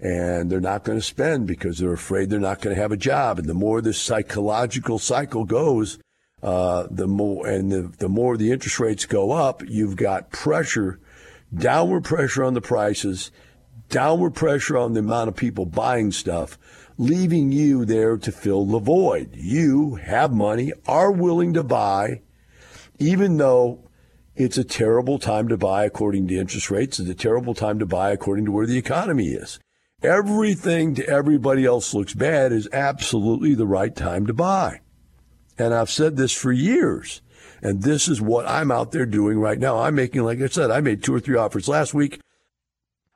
and 0.00 0.50
they're 0.50 0.60
not 0.60 0.84
going 0.84 0.98
to 0.98 1.04
spend 1.04 1.46
because 1.46 1.78
they're 1.78 1.92
afraid 1.92 2.30
they're 2.30 2.40
not 2.40 2.60
going 2.60 2.74
to 2.74 2.80
have 2.80 2.92
a 2.92 2.96
job. 2.96 3.38
And 3.38 3.48
the 3.48 3.54
more 3.54 3.80
this 3.80 4.00
psychological 4.00 4.98
cycle 4.98 5.44
goes, 5.44 5.98
uh, 6.42 6.86
the 6.90 7.06
more 7.06 7.46
and 7.46 7.70
the, 7.70 7.92
the 7.98 8.08
more 8.08 8.36
the 8.36 8.50
interest 8.50 8.80
rates 8.80 9.06
go 9.06 9.32
up, 9.32 9.62
you've 9.66 9.96
got 9.96 10.30
pressure, 10.30 11.00
downward 11.54 12.04
pressure 12.04 12.44
on 12.44 12.54
the 12.54 12.60
prices, 12.60 13.30
downward 13.88 14.34
pressure 14.34 14.78
on 14.78 14.94
the 14.94 15.00
amount 15.00 15.28
of 15.28 15.36
people 15.36 15.66
buying 15.66 16.12
stuff, 16.12 16.58
leaving 16.96 17.52
you 17.52 17.84
there 17.84 18.16
to 18.16 18.32
fill 18.32 18.64
the 18.64 18.78
void. 18.78 19.30
You 19.34 19.96
have 19.96 20.32
money, 20.32 20.72
are 20.86 21.10
willing 21.10 21.52
to 21.54 21.62
buy, 21.62 22.22
even 22.98 23.36
though 23.36 23.89
it's 24.40 24.56
a 24.56 24.64
terrible 24.64 25.18
time 25.18 25.48
to 25.48 25.58
buy 25.58 25.84
according 25.84 26.26
to 26.28 26.34
interest 26.34 26.70
rates. 26.70 26.98
It's 26.98 27.10
a 27.10 27.14
terrible 27.14 27.52
time 27.52 27.78
to 27.78 27.84
buy 27.84 28.10
according 28.10 28.46
to 28.46 28.52
where 28.52 28.66
the 28.66 28.78
economy 28.78 29.28
is. 29.28 29.58
Everything 30.02 30.94
to 30.94 31.06
everybody 31.06 31.66
else 31.66 31.92
looks 31.92 32.14
bad 32.14 32.50
is 32.50 32.66
absolutely 32.72 33.54
the 33.54 33.66
right 33.66 33.94
time 33.94 34.26
to 34.26 34.32
buy. 34.32 34.80
And 35.58 35.74
I've 35.74 35.90
said 35.90 36.16
this 36.16 36.32
for 36.32 36.52
years. 36.52 37.20
And 37.60 37.82
this 37.82 38.08
is 38.08 38.22
what 38.22 38.46
I'm 38.46 38.70
out 38.70 38.92
there 38.92 39.04
doing 39.04 39.38
right 39.38 39.58
now. 39.58 39.78
I'm 39.80 39.94
making, 39.94 40.22
like 40.22 40.40
I 40.40 40.46
said, 40.46 40.70
I 40.70 40.80
made 40.80 41.02
two 41.02 41.14
or 41.14 41.20
three 41.20 41.36
offers 41.36 41.68
last 41.68 41.92
week. 41.92 42.18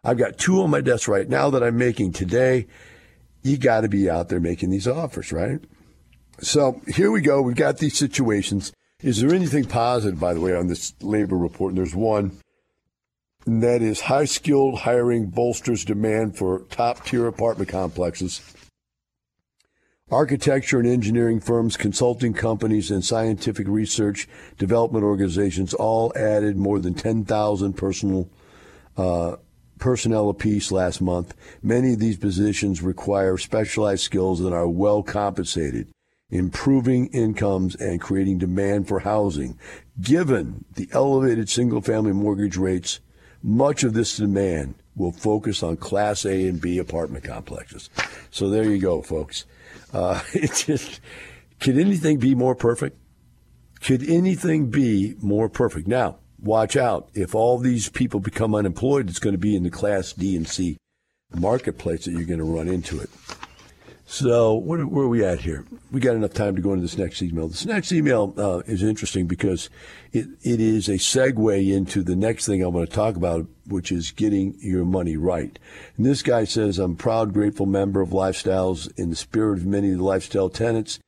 I've 0.04 0.18
got 0.18 0.36
two 0.36 0.60
on 0.60 0.68
my 0.68 0.82
desk 0.82 1.08
right 1.08 1.26
now 1.26 1.48
that 1.48 1.62
I'm 1.62 1.78
making 1.78 2.12
today. 2.12 2.66
You 3.42 3.56
got 3.56 3.80
to 3.80 3.88
be 3.88 4.10
out 4.10 4.28
there 4.28 4.40
making 4.40 4.68
these 4.68 4.86
offers, 4.86 5.32
right? 5.32 5.60
So 6.40 6.82
here 6.86 7.10
we 7.10 7.22
go. 7.22 7.40
We've 7.40 7.56
got 7.56 7.78
these 7.78 7.96
situations. 7.96 8.74
Is 9.04 9.20
there 9.20 9.34
anything 9.34 9.66
positive, 9.66 10.18
by 10.18 10.32
the 10.32 10.40
way, 10.40 10.56
on 10.56 10.66
this 10.66 10.94
labor 11.02 11.36
report? 11.36 11.72
And 11.72 11.76
there's 11.76 11.94
one, 11.94 12.38
and 13.44 13.62
that 13.62 13.82
is 13.82 14.00
high 14.00 14.24
skilled 14.24 14.78
hiring 14.78 15.26
bolsters 15.26 15.84
demand 15.84 16.38
for 16.38 16.60
top 16.70 17.04
tier 17.04 17.26
apartment 17.26 17.68
complexes. 17.68 18.40
Architecture 20.10 20.78
and 20.78 20.88
engineering 20.88 21.38
firms, 21.38 21.76
consulting 21.76 22.32
companies, 22.32 22.90
and 22.90 23.04
scientific 23.04 23.68
research 23.68 24.26
development 24.56 25.04
organizations 25.04 25.74
all 25.74 26.10
added 26.16 26.56
more 26.56 26.78
than 26.78 26.94
10,000 26.94 27.74
personal 27.74 28.30
uh, 28.96 29.36
personnel 29.78 30.30
apiece 30.30 30.72
last 30.72 31.02
month. 31.02 31.34
Many 31.62 31.92
of 31.92 31.98
these 31.98 32.16
positions 32.16 32.80
require 32.80 33.36
specialized 33.36 34.02
skills 34.02 34.40
and 34.40 34.54
are 34.54 34.66
well 34.66 35.02
compensated 35.02 35.93
improving 36.34 37.06
incomes 37.06 37.76
and 37.76 38.00
creating 38.00 38.38
demand 38.38 38.88
for 38.88 38.98
housing. 38.98 39.56
Given 40.00 40.64
the 40.74 40.88
elevated 40.90 41.48
single 41.48 41.80
family 41.80 42.12
mortgage 42.12 42.56
rates, 42.56 42.98
much 43.40 43.84
of 43.84 43.94
this 43.94 44.16
demand 44.16 44.74
will 44.96 45.12
focus 45.12 45.62
on 45.62 45.76
Class 45.76 46.26
A 46.26 46.48
and 46.48 46.60
B 46.60 46.78
apartment 46.78 47.22
complexes. 47.24 47.88
So 48.32 48.50
there 48.50 48.64
you 48.64 48.78
go, 48.78 49.00
folks. 49.00 49.44
Uh, 49.92 50.20
it 50.32 50.52
just, 50.66 51.00
could 51.60 51.78
anything 51.78 52.18
be 52.18 52.34
more 52.34 52.56
perfect? 52.56 52.98
Could 53.80 54.08
anything 54.08 54.70
be 54.70 55.14
more 55.20 55.48
perfect? 55.48 55.86
Now, 55.86 56.18
watch 56.40 56.76
out. 56.76 57.10
If 57.14 57.34
all 57.34 57.58
these 57.58 57.88
people 57.88 58.18
become 58.18 58.56
unemployed, 58.56 59.08
it's 59.08 59.20
going 59.20 59.34
to 59.34 59.38
be 59.38 59.54
in 59.54 59.62
the 59.62 59.70
Class 59.70 60.12
D 60.12 60.36
and 60.36 60.48
C 60.48 60.78
marketplace 61.32 62.06
that 62.06 62.12
you're 62.12 62.24
going 62.24 62.38
to 62.38 62.44
run 62.44 62.66
into 62.66 62.98
it. 62.98 63.10
So 64.06 64.54
where, 64.54 64.86
where, 64.86 65.06
are 65.06 65.08
we 65.08 65.24
at 65.24 65.40
here? 65.40 65.64
We 65.90 65.98
got 65.98 66.14
enough 66.14 66.34
time 66.34 66.56
to 66.56 66.62
go 66.62 66.72
into 66.72 66.82
this 66.82 66.98
next 66.98 67.22
email. 67.22 67.48
This 67.48 67.64
next 67.64 67.90
email 67.90 68.34
uh, 68.36 68.58
is 68.66 68.82
interesting 68.82 69.26
because 69.26 69.70
it, 70.12 70.26
it 70.42 70.60
is 70.60 70.88
a 70.88 70.94
segue 70.94 71.74
into 71.74 72.02
the 72.02 72.14
next 72.14 72.44
thing 72.44 72.62
I 72.62 72.66
want 72.66 72.88
to 72.88 72.94
talk 72.94 73.16
about, 73.16 73.46
which 73.66 73.90
is 73.90 74.10
getting 74.10 74.56
your 74.60 74.84
money 74.84 75.16
right. 75.16 75.58
And 75.96 76.04
this 76.04 76.22
guy 76.22 76.44
says, 76.44 76.78
I'm 76.78 76.96
proud, 76.96 77.32
grateful 77.32 77.64
member 77.64 78.02
of 78.02 78.10
Lifestyles 78.10 78.92
in 78.98 79.08
the 79.08 79.16
spirit 79.16 79.58
of 79.58 79.66
many 79.66 79.92
of 79.92 79.98
the 79.98 80.04
lifestyle 80.04 80.50
tenets 80.50 80.98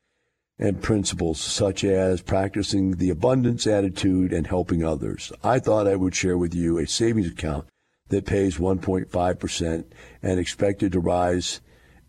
and 0.59 0.82
principles, 0.82 1.38
such 1.38 1.85
as 1.85 2.22
practicing 2.22 2.92
the 2.92 3.11
abundance 3.11 3.66
attitude 3.66 4.32
and 4.32 4.46
helping 4.46 4.82
others. 4.82 5.30
I 5.44 5.59
thought 5.59 5.87
I 5.87 5.96
would 5.96 6.14
share 6.14 6.38
with 6.38 6.54
you 6.54 6.78
a 6.78 6.87
savings 6.87 7.30
account 7.30 7.66
that 8.09 8.24
pays 8.24 8.56
1.5% 8.56 9.85
and 10.22 10.40
expected 10.40 10.92
to 10.92 11.00
rise 11.00 11.61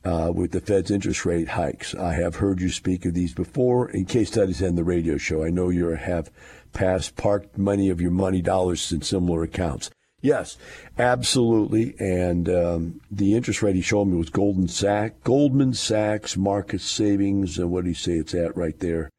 uh, 0.08 0.32
with 0.32 0.52
the 0.52 0.62
Fed's 0.62 0.90
interest 0.90 1.26
rate 1.26 1.50
hikes. 1.50 1.94
I 1.94 2.14
have 2.14 2.38
heard 2.38 2.62
you 2.62 2.70
speak 2.70 3.06
of 3.06 3.14
these 3.14 3.34
before 3.34 3.90
in 3.90 4.06
case 4.06 4.30
studies 4.30 4.62
and 4.62 4.78
the 4.78 4.84
radio 4.86 5.18
show. 5.18 5.44
I 5.44 5.50
know 5.50 5.70
you 5.70 5.90
have 5.90 6.32
passed 6.72 7.18
parked 7.18 7.58
money 7.58 7.90
of 7.90 8.00
your 8.00 8.12
money 8.12 8.42
dollars 8.42 8.92
in 8.94 9.02
similar 9.02 9.44
accounts. 9.44 9.92
Yes, 10.22 10.58
absolutely. 10.98 11.94
And 12.00 12.48
um, 12.48 13.02
the 13.12 13.36
interest 13.36 13.62
rate 13.62 13.76
he 13.76 13.82
showed 13.82 14.06
me 14.06 14.18
was 14.18 14.30
Goldman 14.30 14.70
Sachs, 14.70 15.16
Goldman 15.26 15.74
Sachs 15.74 16.38
Marcus 16.38 16.84
Savings. 16.84 17.58
And 17.60 17.70
what 17.70 17.84
do 17.84 17.90
you 17.90 17.96
say 17.96 18.14
it's 18.14 18.34
at 18.34 18.56
right 18.56 18.80
there? 18.80 19.10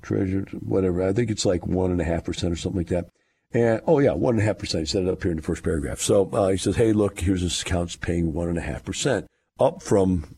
Treasure, 0.00 0.46
whatever. 0.60 1.06
I 1.06 1.12
think 1.12 1.30
it's 1.30 1.44
like 1.44 1.66
one 1.66 1.90
and 1.90 2.00
a 2.00 2.04
half 2.04 2.24
percent 2.24 2.52
or 2.52 2.56
something 2.56 2.80
like 2.80 2.88
that. 2.88 3.10
And 3.52 3.82
oh 3.86 3.98
yeah, 3.98 4.12
one 4.12 4.34
and 4.34 4.42
a 4.42 4.46
half 4.46 4.58
percent. 4.58 4.82
He 4.82 4.86
said 4.86 5.02
it 5.02 5.08
up 5.08 5.22
here 5.22 5.32
in 5.32 5.36
the 5.36 5.42
first 5.42 5.62
paragraph. 5.62 6.00
So 6.00 6.30
uh, 6.30 6.48
he 6.48 6.56
says, 6.56 6.76
"Hey, 6.76 6.92
look, 6.92 7.20
here's 7.20 7.42
this 7.42 7.62
account's 7.62 7.96
paying 7.96 8.32
one 8.32 8.48
and 8.48 8.58
a 8.58 8.62
half 8.62 8.84
percent." 8.84 9.26
Up 9.58 9.82
from 9.82 10.34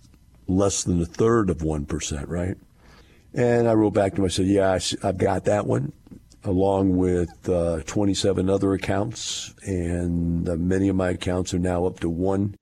less 0.46 0.82
than 0.82 1.00
a 1.00 1.06
third 1.06 1.50
of 1.50 1.58
1%, 1.58 2.24
right? 2.28 2.56
And 3.32 3.68
I 3.68 3.74
wrote 3.74 3.94
back 3.94 4.14
to 4.14 4.22
him, 4.22 4.24
I 4.24 4.28
said, 4.28 4.46
Yeah, 4.46 4.78
I've 5.02 5.18
got 5.18 5.44
that 5.44 5.66
one, 5.66 5.92
along 6.42 6.96
with 6.96 7.48
uh, 7.48 7.80
27 7.86 8.50
other 8.50 8.72
accounts. 8.74 9.54
And 9.64 10.48
uh, 10.48 10.56
many 10.56 10.88
of 10.88 10.96
my 10.96 11.10
accounts 11.10 11.54
are 11.54 11.60
now 11.60 11.86
up 11.86 12.00
to 12.00 12.10
1.7, 12.10 12.56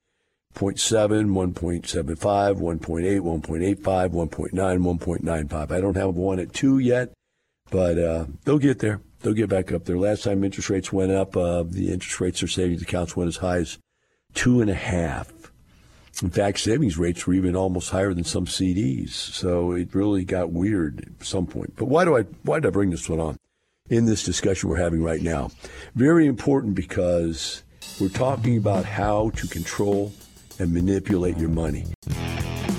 1.75, 0.55 1.55
1.8, 1.55 2.61
1.85, 2.61 3.79
1.9, 3.79 4.51
1.95. 4.53 5.73
I 5.73 5.81
don't 5.81 5.97
have 5.97 6.15
one 6.15 6.39
at 6.39 6.53
2 6.53 6.79
yet, 6.79 7.13
but 7.71 7.99
uh, 7.99 8.27
they'll 8.45 8.59
get 8.59 8.81
there. 8.81 9.01
They'll 9.21 9.33
get 9.33 9.49
back 9.49 9.73
up 9.73 9.85
there. 9.85 9.99
Last 9.99 10.25
time 10.25 10.45
interest 10.45 10.71
rates 10.71 10.93
went 10.93 11.11
up, 11.11 11.37
uh, 11.37 11.65
the 11.65 11.91
interest 11.91 12.21
rates 12.21 12.41
for 12.41 12.47
savings 12.47 12.83
accounts 12.83 13.17
went 13.17 13.29
as 13.29 13.39
high 13.39 13.59
as 13.59 13.79
two 14.35 14.61
and 14.61 14.71
a 14.71 14.75
half 14.75 15.33
in 16.23 16.31
fact, 16.31 16.59
savings 16.59 16.99
rates 16.99 17.27
were 17.27 17.35
even 17.35 17.55
almost 17.55 17.91
higher 17.91 18.13
than 18.13 18.25
some 18.25 18.47
CDs. 18.47 19.11
So 19.11 19.73
it 19.73 19.95
really 19.95 20.25
got 20.25 20.51
weird 20.51 21.13
at 21.21 21.27
some 21.27 21.47
point. 21.47 21.75
But 21.77 21.87
why 21.87 22.05
do 22.05 22.17
I 22.17 22.23
why 22.43 22.59
did 22.59 22.67
I 22.67 22.71
bring 22.71 22.91
this 22.91 23.09
one 23.09 23.21
on 23.21 23.37
in 23.89 24.07
this 24.07 24.25
discussion 24.25 24.69
we're 24.69 24.83
having 24.83 25.03
right 25.03 25.23
now? 25.23 25.51
Very 25.95 26.27
important 26.27 26.75
because 26.75 27.63
we're 28.01 28.09
talking 28.09 28.57
about 28.57 28.85
how 28.85 29.31
to 29.31 29.47
control 29.47 30.13
and 30.59 30.73
manipulate 30.73 31.37
your 31.39 31.51
money. 31.51 31.87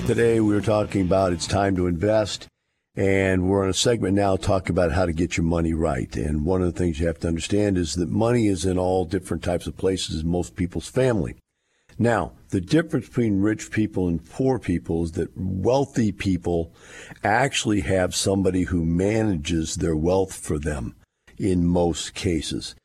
Today 0.06 0.40
we 0.40 0.56
are 0.56 0.62
talking 0.62 1.02
about 1.02 1.34
it's 1.34 1.48
time 1.48 1.76
to 1.78 1.88
invest. 1.88 2.48
And 2.96 3.48
we're 3.48 3.64
on 3.64 3.70
a 3.70 3.74
segment 3.74 4.16
now 4.16 4.36
talking 4.36 4.72
about 4.72 4.92
how 4.92 5.06
to 5.06 5.14
get 5.14 5.38
your 5.38 5.46
money 5.46 5.74
right. 5.74 6.14
And 6.18 6.44
one 6.44 6.62
of 6.62 6.74
the 6.74 6.78
things 6.78 7.00
you 7.00 7.08
have 7.08 7.20
to 7.20 7.30
understand 7.30 7.78
is 7.78 7.96
that 7.96 8.10
money 8.10 8.48
is 8.48 8.66
in 8.66 8.78
all 8.78 9.06
different 9.06 9.42
types 9.42 9.68
of 9.68 9.78
places 9.78 10.22
in 10.22 10.28
most 10.28 10.58
people's 10.58 10.90
family. 10.90 11.38
Now, 11.98 12.34
the 12.50 12.62
difference 12.62 13.08
between 13.08 13.42
rich 13.42 13.72
people 13.72 14.08
and 14.08 14.28
poor 14.28 14.58
people 14.58 15.04
is 15.04 15.12
that 15.14 15.30
wealthy 15.36 16.12
people 16.12 16.74
actually 17.24 17.82
have 17.82 18.16
somebody 18.16 18.64
who 18.64 18.84
manages 18.84 19.76
their 19.76 19.96
wealth 19.96 20.34
for 20.34 20.58
them 20.58 20.96
in 21.38 21.66
most 21.66 22.14
cases. 22.14 22.76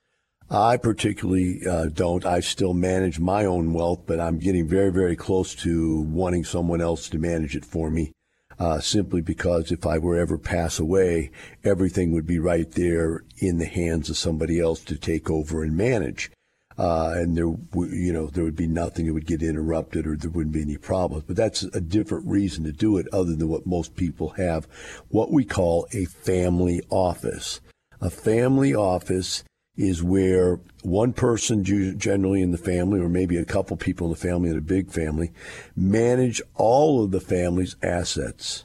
I 0.50 0.77
particularly 0.77 1.66
uh, 1.66 1.87
don't. 1.87 2.27
I 2.27 2.40
still 2.40 2.74
manage 2.74 3.18
my 3.18 3.46
own 3.46 3.72
wealth, 3.72 4.03
but 4.07 4.20
I'm 4.20 4.38
getting 4.38 4.68
very, 4.68 4.92
very 4.92 5.16
close 5.16 5.55
to 5.57 6.03
wanting 6.03 6.44
someone 6.44 6.83
else 6.83 7.09
to 7.09 7.18
manage 7.18 7.57
it 7.57 7.64
for 7.64 7.90
me. 7.90 8.12
Uh, 8.57 8.79
simply 8.79 9.20
because 9.20 9.72
if 9.72 9.85
I 9.85 9.98
were 9.98 10.16
ever 10.16 10.38
pass 10.38 10.79
away, 10.79 11.33
everything 11.64 12.12
would 12.12 12.27
be 12.27 12.38
right 12.38 12.70
there 12.70 13.24
in 13.38 13.59
the 13.59 13.66
hands 13.66 14.09
of 14.11 14.16
somebody 14.16 14.61
else 14.61 14.85
to 14.85 14.96
take 14.96 15.29
over 15.29 15.64
and 15.64 15.77
manage 15.77 16.31
uh, 16.76 17.12
and 17.16 17.37
there, 17.37 17.46
you 17.88 18.12
know, 18.12 18.26
there 18.26 18.44
would 18.44 18.56
be 18.56 18.66
nothing 18.66 19.06
that 19.06 19.14
would 19.14 19.26
get 19.26 19.42
interrupted, 19.42 20.06
or 20.06 20.16
there 20.16 20.30
wouldn't 20.30 20.54
be 20.54 20.62
any 20.62 20.76
problems. 20.76 21.24
But 21.26 21.37
that's 21.37 21.62
a 21.62 21.80
different 21.80 22.26
reason 22.26 22.64
to 22.64 22.72
do 22.72 22.96
it, 22.98 23.06
other 23.12 23.34
than 23.34 23.48
what 23.48 23.66
most 23.66 23.94
people 23.94 24.30
have, 24.30 24.66
what 25.08 25.30
we 25.30 25.44
call 25.44 25.87
a 25.92 26.04
family 26.06 26.82
office. 26.90 27.60
A 28.00 28.10
family 28.10 28.74
office 28.74 29.44
is 29.76 30.02
where 30.02 30.60
one 30.82 31.12
person, 31.12 31.64
generally 31.98 32.42
in 32.42 32.52
the 32.52 32.58
family, 32.58 33.00
or 33.00 33.08
maybe 33.08 33.37
a 33.37 33.44
couple 33.44 33.76
people 33.76 34.06
in 34.08 34.12
the 34.12 34.18
family 34.18 34.50
in 34.50 34.58
a 34.58 34.60
big 34.60 34.90
family, 34.90 35.32
manage 35.76 36.42
all 36.54 37.02
of 37.02 37.10
the 37.10 37.20
family's 37.20 37.76
assets 37.82 38.64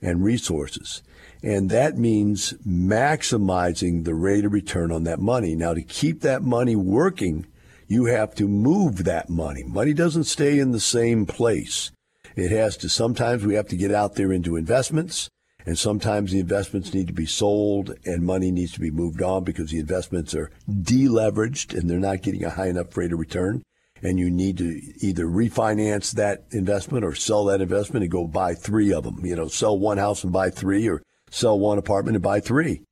and 0.00 0.24
resources. 0.24 1.02
And 1.46 1.70
that 1.70 1.96
means 1.96 2.54
maximizing 2.66 4.04
the 4.04 4.16
rate 4.16 4.44
of 4.44 4.52
return 4.52 4.90
on 4.90 5.04
that 5.04 5.20
money. 5.20 5.54
Now, 5.54 5.74
to 5.74 5.80
keep 5.80 6.22
that 6.22 6.42
money 6.42 6.74
working, 6.74 7.46
you 7.86 8.06
have 8.06 8.34
to 8.34 8.48
move 8.48 9.04
that 9.04 9.30
money. 9.30 9.62
Money 9.62 9.94
doesn't 9.94 10.24
stay 10.24 10.58
in 10.58 10.72
the 10.72 10.80
same 10.80 11.24
place. 11.24 11.92
It 12.34 12.50
has 12.50 12.76
to, 12.78 12.88
sometimes 12.88 13.46
we 13.46 13.54
have 13.54 13.68
to 13.68 13.76
get 13.76 13.92
out 13.92 14.16
there 14.16 14.32
into 14.32 14.56
investments. 14.56 15.30
And 15.64 15.78
sometimes 15.78 16.32
the 16.32 16.40
investments 16.40 16.92
need 16.92 17.06
to 17.06 17.12
be 17.12 17.26
sold 17.26 17.94
and 18.04 18.26
money 18.26 18.50
needs 18.50 18.72
to 18.72 18.80
be 18.80 18.90
moved 18.90 19.22
on 19.22 19.44
because 19.44 19.70
the 19.70 19.78
investments 19.78 20.34
are 20.34 20.50
deleveraged 20.68 21.78
and 21.78 21.88
they're 21.88 22.00
not 22.00 22.22
getting 22.22 22.42
a 22.42 22.50
high 22.50 22.70
enough 22.70 22.96
rate 22.96 23.12
of 23.12 23.20
return. 23.20 23.62
And 24.02 24.18
you 24.18 24.30
need 24.30 24.58
to 24.58 24.80
either 25.00 25.26
refinance 25.26 26.10
that 26.14 26.46
investment 26.50 27.04
or 27.04 27.14
sell 27.14 27.44
that 27.44 27.60
investment 27.60 28.02
and 28.02 28.10
go 28.10 28.26
buy 28.26 28.54
three 28.54 28.92
of 28.92 29.04
them. 29.04 29.24
You 29.24 29.36
know, 29.36 29.46
sell 29.46 29.78
one 29.78 29.98
house 29.98 30.24
and 30.24 30.32
buy 30.32 30.50
three 30.50 30.88
or 30.88 31.02
sell 31.30 31.58
one 31.58 31.78
apartment 31.78 32.16
and 32.16 32.22
buy 32.22 32.40
three. 32.40 32.82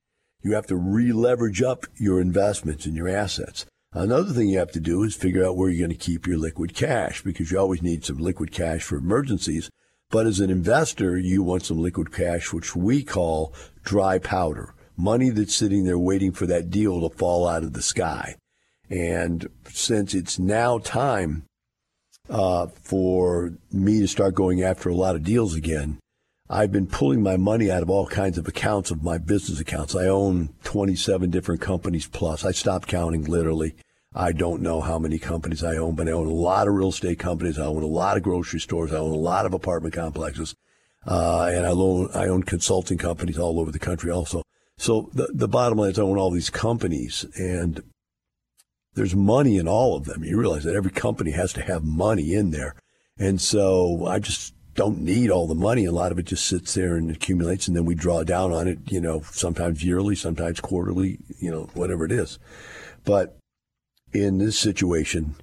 You 0.42 0.53
have 0.55 0.66
to 0.66 0.77
re-leverage 0.77 1.62
up 1.62 1.87
your 1.97 2.20
investments 2.20 2.87
and 2.87 2.94
your 2.94 3.09
assets. 3.09 3.64
Another 3.92 4.33
thing 4.33 4.49
you 4.49 4.59
have 4.59 4.73
to 4.73 4.81
do 4.81 5.05
is 5.05 5.14
figure 5.14 5.47
out 5.47 5.57
where 5.57 5.70
you're 5.70 5.87
going 5.87 5.97
to 5.97 6.05
keep 6.05 6.27
your 6.27 6.37
liquid 6.37 6.75
cash 6.75 7.23
because 7.23 7.51
you 7.51 7.59
always 7.59 7.81
need 7.81 8.05
some 8.05 8.18
liquid 8.18 8.51
cash 8.51 8.83
for 8.83 8.97
emergencies. 8.97 9.70
But 10.11 10.27
as 10.27 10.40
an 10.40 10.51
investor, 10.51 11.16
you 11.16 11.42
want 11.42 11.64
some 11.64 11.79
liquid 11.79 12.12
cash, 12.12 12.53
which 12.53 12.77
we 12.77 13.03
call 13.05 13.55
dry 13.85 14.18
powder, 14.18 14.75
money 14.97 15.31
that's 15.31 15.55
sitting 15.55 15.85
there 15.85 15.99
waiting 15.99 16.33
for 16.33 16.47
that 16.47 16.70
deal 16.70 17.01
to 17.09 17.16
fall 17.16 17.47
out 17.47 17.62
of 17.62 17.73
the 17.73 17.83
sky. 17.83 18.37
And 18.90 19.49
since 19.68 20.12
it's 20.12 20.38
now 20.38 20.79
time 20.79 21.44
uh, 22.29 22.66
for 22.66 23.55
me 23.73 24.01
to 24.01 24.09
start 24.09 24.35
going 24.35 24.62
after 24.62 24.88
a 24.88 24.94
lot 24.94 25.16
of 25.16 25.25
deals 25.25 25.55
again, 25.55 25.99
I've 26.48 26.72
been 26.72 26.87
pulling 26.87 27.22
my 27.22 27.38
money 27.38 27.70
out 27.70 27.83
of 27.83 27.88
all 27.88 28.07
kinds 28.07 28.37
of 28.37 28.46
accounts 28.46 28.90
of 28.90 29.02
my 29.02 29.16
business 29.16 29.61
accounts. 29.61 29.94
I 29.94 30.07
own 30.07 30.50
27 30.64 31.30
different 31.30 31.62
companies 31.62 32.07
plus. 32.07 32.44
I 32.44 32.52
stopped 32.52 32.87
counting 32.87 33.24
literally. 33.24 33.74
I 34.14 34.33
don't 34.33 34.61
know 34.61 34.83
how 34.83 34.98
many 34.98 35.18
companies 35.18 35.64
I 35.64 35.76
own, 35.76 35.94
but 35.94 36.07
I 36.07 36.12
own 36.12 36.26
a 36.26 36.30
lot 36.30 36.68
of 36.68 36.74
real 36.74 36.90
estate 36.90 37.18
companies. 37.18 37.59
I 37.59 37.64
own 37.64 37.83
a 37.83 37.87
lot 37.87 38.18
of 38.18 38.22
grocery 38.22 38.61
stores. 38.61 38.92
I 38.92 38.98
own 38.98 39.11
a 39.11 39.16
lot 39.16 39.46
of 39.46 39.54
apartment 39.54 39.94
complexes. 39.94 40.54
Uh, 41.07 41.50
and 41.52 41.66
I 41.66 41.70
own, 41.70 42.11
I 42.14 42.28
own 42.28 42.42
consulting 42.42 42.98
companies 42.98 43.38
all 43.38 43.59
over 43.59 43.72
the 43.72 43.78
country 43.78 44.11
also. 44.11 44.42
So 44.76 45.11
the, 45.14 45.28
the 45.33 45.48
bottom 45.48 45.78
line 45.78 45.92
is 45.92 45.98
I 45.98 46.02
own 46.02 46.18
all 46.18 46.30
these 46.30 46.50
companies 46.50 47.24
and 47.37 47.83
there's 48.94 49.16
money 49.16 49.57
in 49.57 49.66
all 49.66 49.96
of 49.96 50.04
them. 50.04 50.24
You 50.24 50.38
realize 50.38 50.64
that 50.64 50.76
every 50.76 50.90
company 50.90 51.33
has 51.33 51.52
to 51.54 51.62
have 51.62 51.85
money 51.85 52.35
in 52.35 52.50
there. 52.50 52.74
And 53.18 53.40
so 53.40 54.07
I 54.07 54.18
just 54.18 54.54
don't 54.74 54.98
need 55.00 55.30
all 55.30 55.46
the 55.46 55.54
money. 55.54 55.84
A 55.84 55.92
lot 55.92 56.12
of 56.12 56.18
it 56.18 56.26
just 56.26 56.46
sits 56.46 56.74
there 56.74 56.96
and 56.96 57.10
accumulates 57.10 57.68
and 57.68 57.76
then 57.76 57.84
we 57.84 57.94
draw 57.94 58.24
down 58.24 58.52
on 58.52 58.68
it, 58.68 58.78
you 58.87 59.00
know, 59.00 59.22
sometimes 59.30 59.84
yearly, 59.84 60.16
sometimes 60.16 60.60
quarterly, 60.60 61.18
you 61.38 61.50
know, 61.50 61.70
whatever 61.74 62.04
it 62.04 62.12
is. 62.12 62.38
But 63.04 63.38
in 64.12 64.38
this 64.38 64.58
situation, 64.58 65.37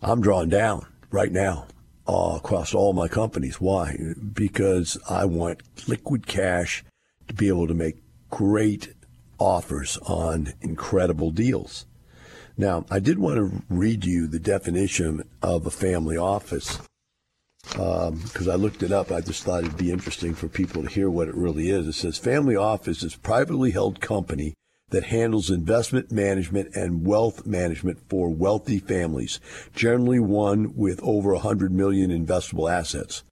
I'm 0.00 0.20
drawn 0.20 0.48
down 0.48 0.86
right 1.10 1.30
now 1.30 1.66
uh, 2.08 2.34
across 2.36 2.74
all 2.74 2.92
my 2.92 3.08
companies. 3.08 3.60
Why? 3.60 3.96
Because 4.32 4.98
I 5.08 5.26
want 5.26 5.88
liquid 5.88 6.26
cash 6.26 6.84
to 7.28 7.34
be 7.34 7.48
able 7.48 7.68
to 7.68 7.74
make 7.74 8.02
great 8.30 8.94
offers 9.38 9.98
on 9.98 10.54
incredible 10.60 11.30
deals. 11.30 11.86
Now, 12.56 12.84
I 12.90 12.98
did 12.98 13.18
want 13.18 13.36
to 13.36 13.62
read 13.68 14.04
you 14.04 14.26
the 14.26 14.38
definition 14.38 15.28
of 15.40 15.66
a 15.66 15.70
family 15.70 16.16
office 16.16 16.80
because 17.62 18.48
um, 18.48 18.50
I 18.50 18.56
looked 18.56 18.82
it 18.82 18.92
up. 18.92 19.10
I 19.10 19.20
just 19.20 19.44
thought 19.44 19.64
it'd 19.64 19.76
be 19.76 19.90
interesting 19.90 20.34
for 20.34 20.48
people 20.48 20.82
to 20.82 20.88
hear 20.88 21.08
what 21.08 21.28
it 21.28 21.34
really 21.34 21.70
is. 21.70 21.86
It 21.86 21.92
says 21.92 22.18
family 22.18 22.56
office 22.56 23.02
is 23.02 23.16
privately 23.16 23.70
held 23.70 24.00
company 24.00 24.54
that 24.90 25.04
handles 25.04 25.50
investment 25.50 26.12
management 26.12 26.74
and 26.76 27.06
wealth 27.06 27.46
management 27.46 27.98
for 28.08 28.28
wealthy 28.28 28.78
families, 28.78 29.40
generally 29.74 30.20
one 30.20 30.76
with 30.76 31.00
over 31.02 31.32
100 31.32 31.72
million 31.72 32.10
investable 32.10 32.70
assets, 32.70 33.24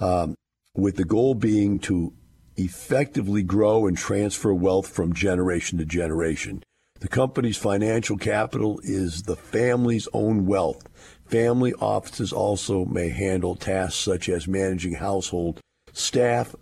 um, 0.00 0.34
with 0.74 0.96
the 0.96 1.04
goal 1.04 1.34
being 1.34 1.78
to 1.78 2.12
effectively 2.56 3.42
grow 3.42 3.86
and 3.86 3.96
transfer 3.96 4.52
wealth 4.52 4.88
from 4.88 5.14
generation 5.14 5.78
to 5.78 5.84
generation. 5.84 6.62
The 7.00 7.08
company's 7.08 7.56
financial 7.56 8.18
capital 8.18 8.80
is 8.82 9.22
the 9.22 9.36
family's 9.36 10.08
own 10.12 10.46
wealth. 10.46 10.88
Family 11.28 11.74
offices 11.74 12.32
also 12.32 12.86
may 12.86 13.10
handle 13.10 13.54
tasks 13.54 13.98
such 13.98 14.30
as 14.30 14.48
managing 14.48 14.94
household 14.94 15.60
staff, 15.92 16.54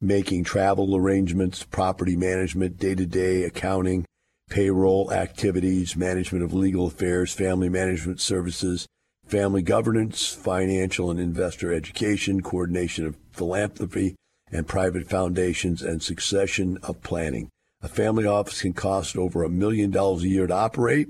making 0.00 0.42
travel 0.42 0.96
arrangements, 0.96 1.62
property 1.62 2.16
management, 2.16 2.76
day 2.76 2.96
to 2.96 3.06
day 3.06 3.44
accounting, 3.44 4.04
payroll 4.50 5.12
activities, 5.12 5.94
management 5.94 6.44
of 6.44 6.52
legal 6.52 6.88
affairs, 6.88 7.32
family 7.32 7.68
management 7.68 8.20
services, 8.20 8.86
family 9.26 9.62
governance, 9.62 10.28
financial 10.28 11.08
and 11.08 11.20
investor 11.20 11.72
education, 11.72 12.42
coordination 12.42 13.06
of 13.06 13.16
philanthropy 13.30 14.16
and 14.50 14.66
private 14.66 15.08
foundations, 15.08 15.82
and 15.82 16.02
succession 16.02 16.78
of 16.82 17.00
planning. 17.02 17.48
A 17.80 17.88
family 17.88 18.26
office 18.26 18.62
can 18.62 18.72
cost 18.72 19.16
over 19.16 19.44
a 19.44 19.48
million 19.48 19.92
dollars 19.92 20.24
a 20.24 20.28
year 20.28 20.48
to 20.48 20.54
operate. 20.54 21.08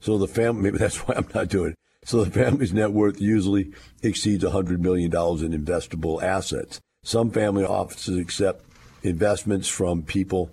So 0.00 0.18
the 0.18 0.28
family, 0.28 0.62
maybe 0.64 0.78
that's 0.78 0.98
why 0.98 1.14
I'm 1.16 1.28
not 1.34 1.48
doing 1.48 1.70
it. 1.70 1.76
So 2.04 2.22
the 2.22 2.30
family's 2.30 2.72
net 2.72 2.92
worth 2.92 3.20
usually 3.20 3.72
exceeds 4.02 4.44
$100 4.44 4.78
million 4.78 5.10
in 5.10 5.64
investable 5.64 6.22
assets. 6.22 6.80
Some 7.02 7.30
family 7.30 7.64
offices 7.64 8.18
accept 8.18 8.64
investments 9.02 9.68
from 9.68 10.02
people 10.02 10.50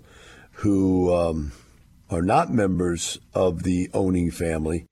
who 0.52 1.14
um, 1.14 1.52
are 2.10 2.22
not 2.22 2.52
members 2.52 3.18
of 3.34 3.62
the 3.62 3.88
owning 3.94 4.30
family. 4.30 4.86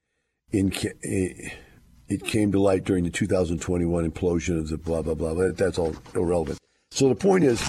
In, 0.52 0.72
it 1.02 2.24
came 2.24 2.52
to 2.52 2.60
light 2.60 2.84
during 2.84 3.04
the 3.04 3.10
2021 3.10 4.10
implosion 4.10 4.58
of 4.58 4.68
the 4.68 4.76
blah, 4.76 5.02
blah, 5.02 5.14
blah. 5.14 5.34
That's 5.54 5.78
all 5.78 5.96
irrelevant. 6.14 6.58
So 6.90 7.08
the 7.08 7.14
point 7.14 7.44
is, 7.44 7.60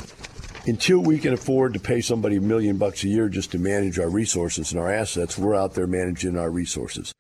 until 0.66 1.00
we 1.00 1.20
can 1.20 1.34
afford 1.34 1.74
to 1.74 1.80
pay 1.80 2.02
somebody 2.02 2.38
a 2.38 2.42
million 2.42 2.78
bucks 2.78 3.04
a 3.04 3.08
year 3.08 3.30
just 3.30 3.52
to 3.52 3.60
manage 3.60 4.00
our 4.00 4.10
resources 4.10 4.72
and 4.72 4.80
our 4.80 4.92
assets, 4.92 5.38
we're 5.38 5.56
out 5.56 5.74
there 5.74 5.88
managing 5.88 6.38
our 6.38 6.50
resources. 6.50 7.14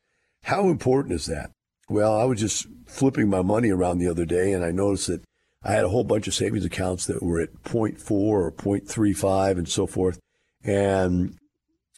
How 0.43 0.69
important 0.69 1.13
is 1.13 1.25
that? 1.25 1.51
Well, 1.89 2.17
I 2.17 2.23
was 2.23 2.39
just 2.39 2.67
flipping 2.86 3.29
my 3.29 3.41
money 3.41 3.69
around 3.69 3.97
the 3.97 4.08
other 4.08 4.25
day 4.25 4.53
and 4.53 4.63
I 4.63 4.71
noticed 4.71 5.08
that 5.08 5.23
I 5.63 5.73
had 5.73 5.86
a 5.86 5.89
whole 5.89 6.03
bunch 6.03 6.27
of 6.27 6.34
savings 6.34 6.65
accounts 6.65 7.06
that 7.06 7.23
were 7.23 7.41
at 7.41 7.63
0.4 7.63 8.12
or 8.12 8.51
0.35 8.51 9.58
and 9.58 9.67
so 9.67 9.88
forth. 9.88 10.19
And 10.63 11.38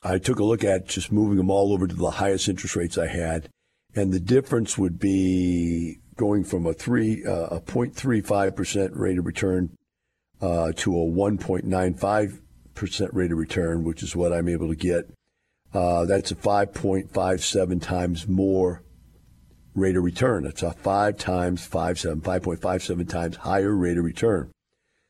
I 0.04 0.18
took 0.18 0.40
a 0.40 0.44
look 0.44 0.64
at 0.64 0.88
just 0.88 1.12
moving 1.12 1.38
them 1.38 1.50
all 1.50 1.74
over 1.74 1.88
to 1.88 1.96
the 1.96 2.12
highest 2.12 2.48
interest 2.48 2.76
rates 2.76 2.98
I 2.98 3.08
had. 3.08 3.50
And 3.96 4.12
the 4.12 4.20
difference 4.20 4.78
would 4.78 5.00
be 5.00 6.00
going 6.16 6.44
from 6.44 6.66
a 6.66 6.74
three, 6.74 7.24
uh, 7.26 7.48
a 7.48 7.62
0.35% 7.62 8.90
rate 8.94 9.18
of 9.18 9.26
return 9.26 9.76
uh, 10.42 10.72
to 10.76 10.94
a 10.94 11.06
1.95% 11.06 13.10
rate 13.14 13.32
of 13.32 13.38
return, 13.38 13.84
which 13.84 14.02
is 14.04 14.16
what 14.16 14.34
I'm 14.34 14.50
able 14.50 14.70
to 14.70 14.76
get. 14.76 15.10
Uh, 15.74 16.06
that's 16.06 16.32
a 16.32 16.36
5.57 16.36 17.82
times 17.82 18.28
more 18.28 18.84
rate 19.76 19.96
of 19.98 20.04
return. 20.04 20.46
It's 20.46 20.62
a 20.64 20.72
five 20.72 21.18
times 21.18 21.66
five 21.66 22.00
seven, 22.00 22.22
5.57 22.22 23.10
times 23.10 23.36
higher 23.38 23.76
rate 23.76 23.98
of 23.98 24.06
return. 24.06 24.52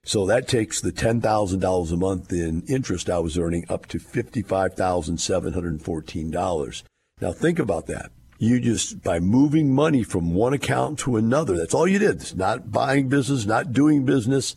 So 0.04 0.26
that 0.28 0.48
takes 0.48 0.80
the 0.82 0.92
$10,000 0.92 1.92
a 1.92 1.98
month 1.98 2.32
in 2.32 2.62
interest 2.68 3.10
I 3.10 3.18
was 3.20 3.40
earning 3.40 3.66
up 3.70 3.88
to 3.88 3.98
$55,714. 3.98 6.84
Now 7.22 7.32
think 7.32 7.60
about 7.60 7.88
that. 7.88 8.12
You 8.38 8.60
just, 8.60 9.02
by 9.02 9.20
moving 9.20 9.74
money 9.74 10.04
from 10.04 10.36
one 10.36 10.54
account 10.54 11.00
to 11.00 11.16
another, 11.16 11.58
that's 11.58 11.74
all 11.74 11.88
you 11.88 11.98
did. 11.98 12.18
It's 12.18 12.36
not 12.36 12.72
buying 12.72 13.08
business, 13.08 13.48
not 13.48 13.72
doing 13.72 14.06
business. 14.06 14.56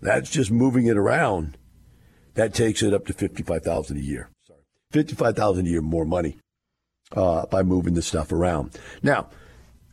That's 0.00 0.30
just 0.30 0.50
moving 0.50 0.86
it 0.86 0.96
around. 0.96 1.56
That 2.34 2.54
takes 2.54 2.82
it 2.82 2.94
up 2.94 3.06
to 3.06 3.12
55000 3.12 3.96
a 3.96 4.00
year. 4.00 4.30
Sorry. 4.46 4.60
55000 4.92 5.66
a 5.66 5.68
year 5.68 5.82
more 5.82 6.04
money 6.04 6.38
uh, 7.14 7.46
by 7.46 7.62
moving 7.62 7.94
the 7.94 8.02
stuff 8.02 8.32
around. 8.32 8.78
Now, 9.02 9.28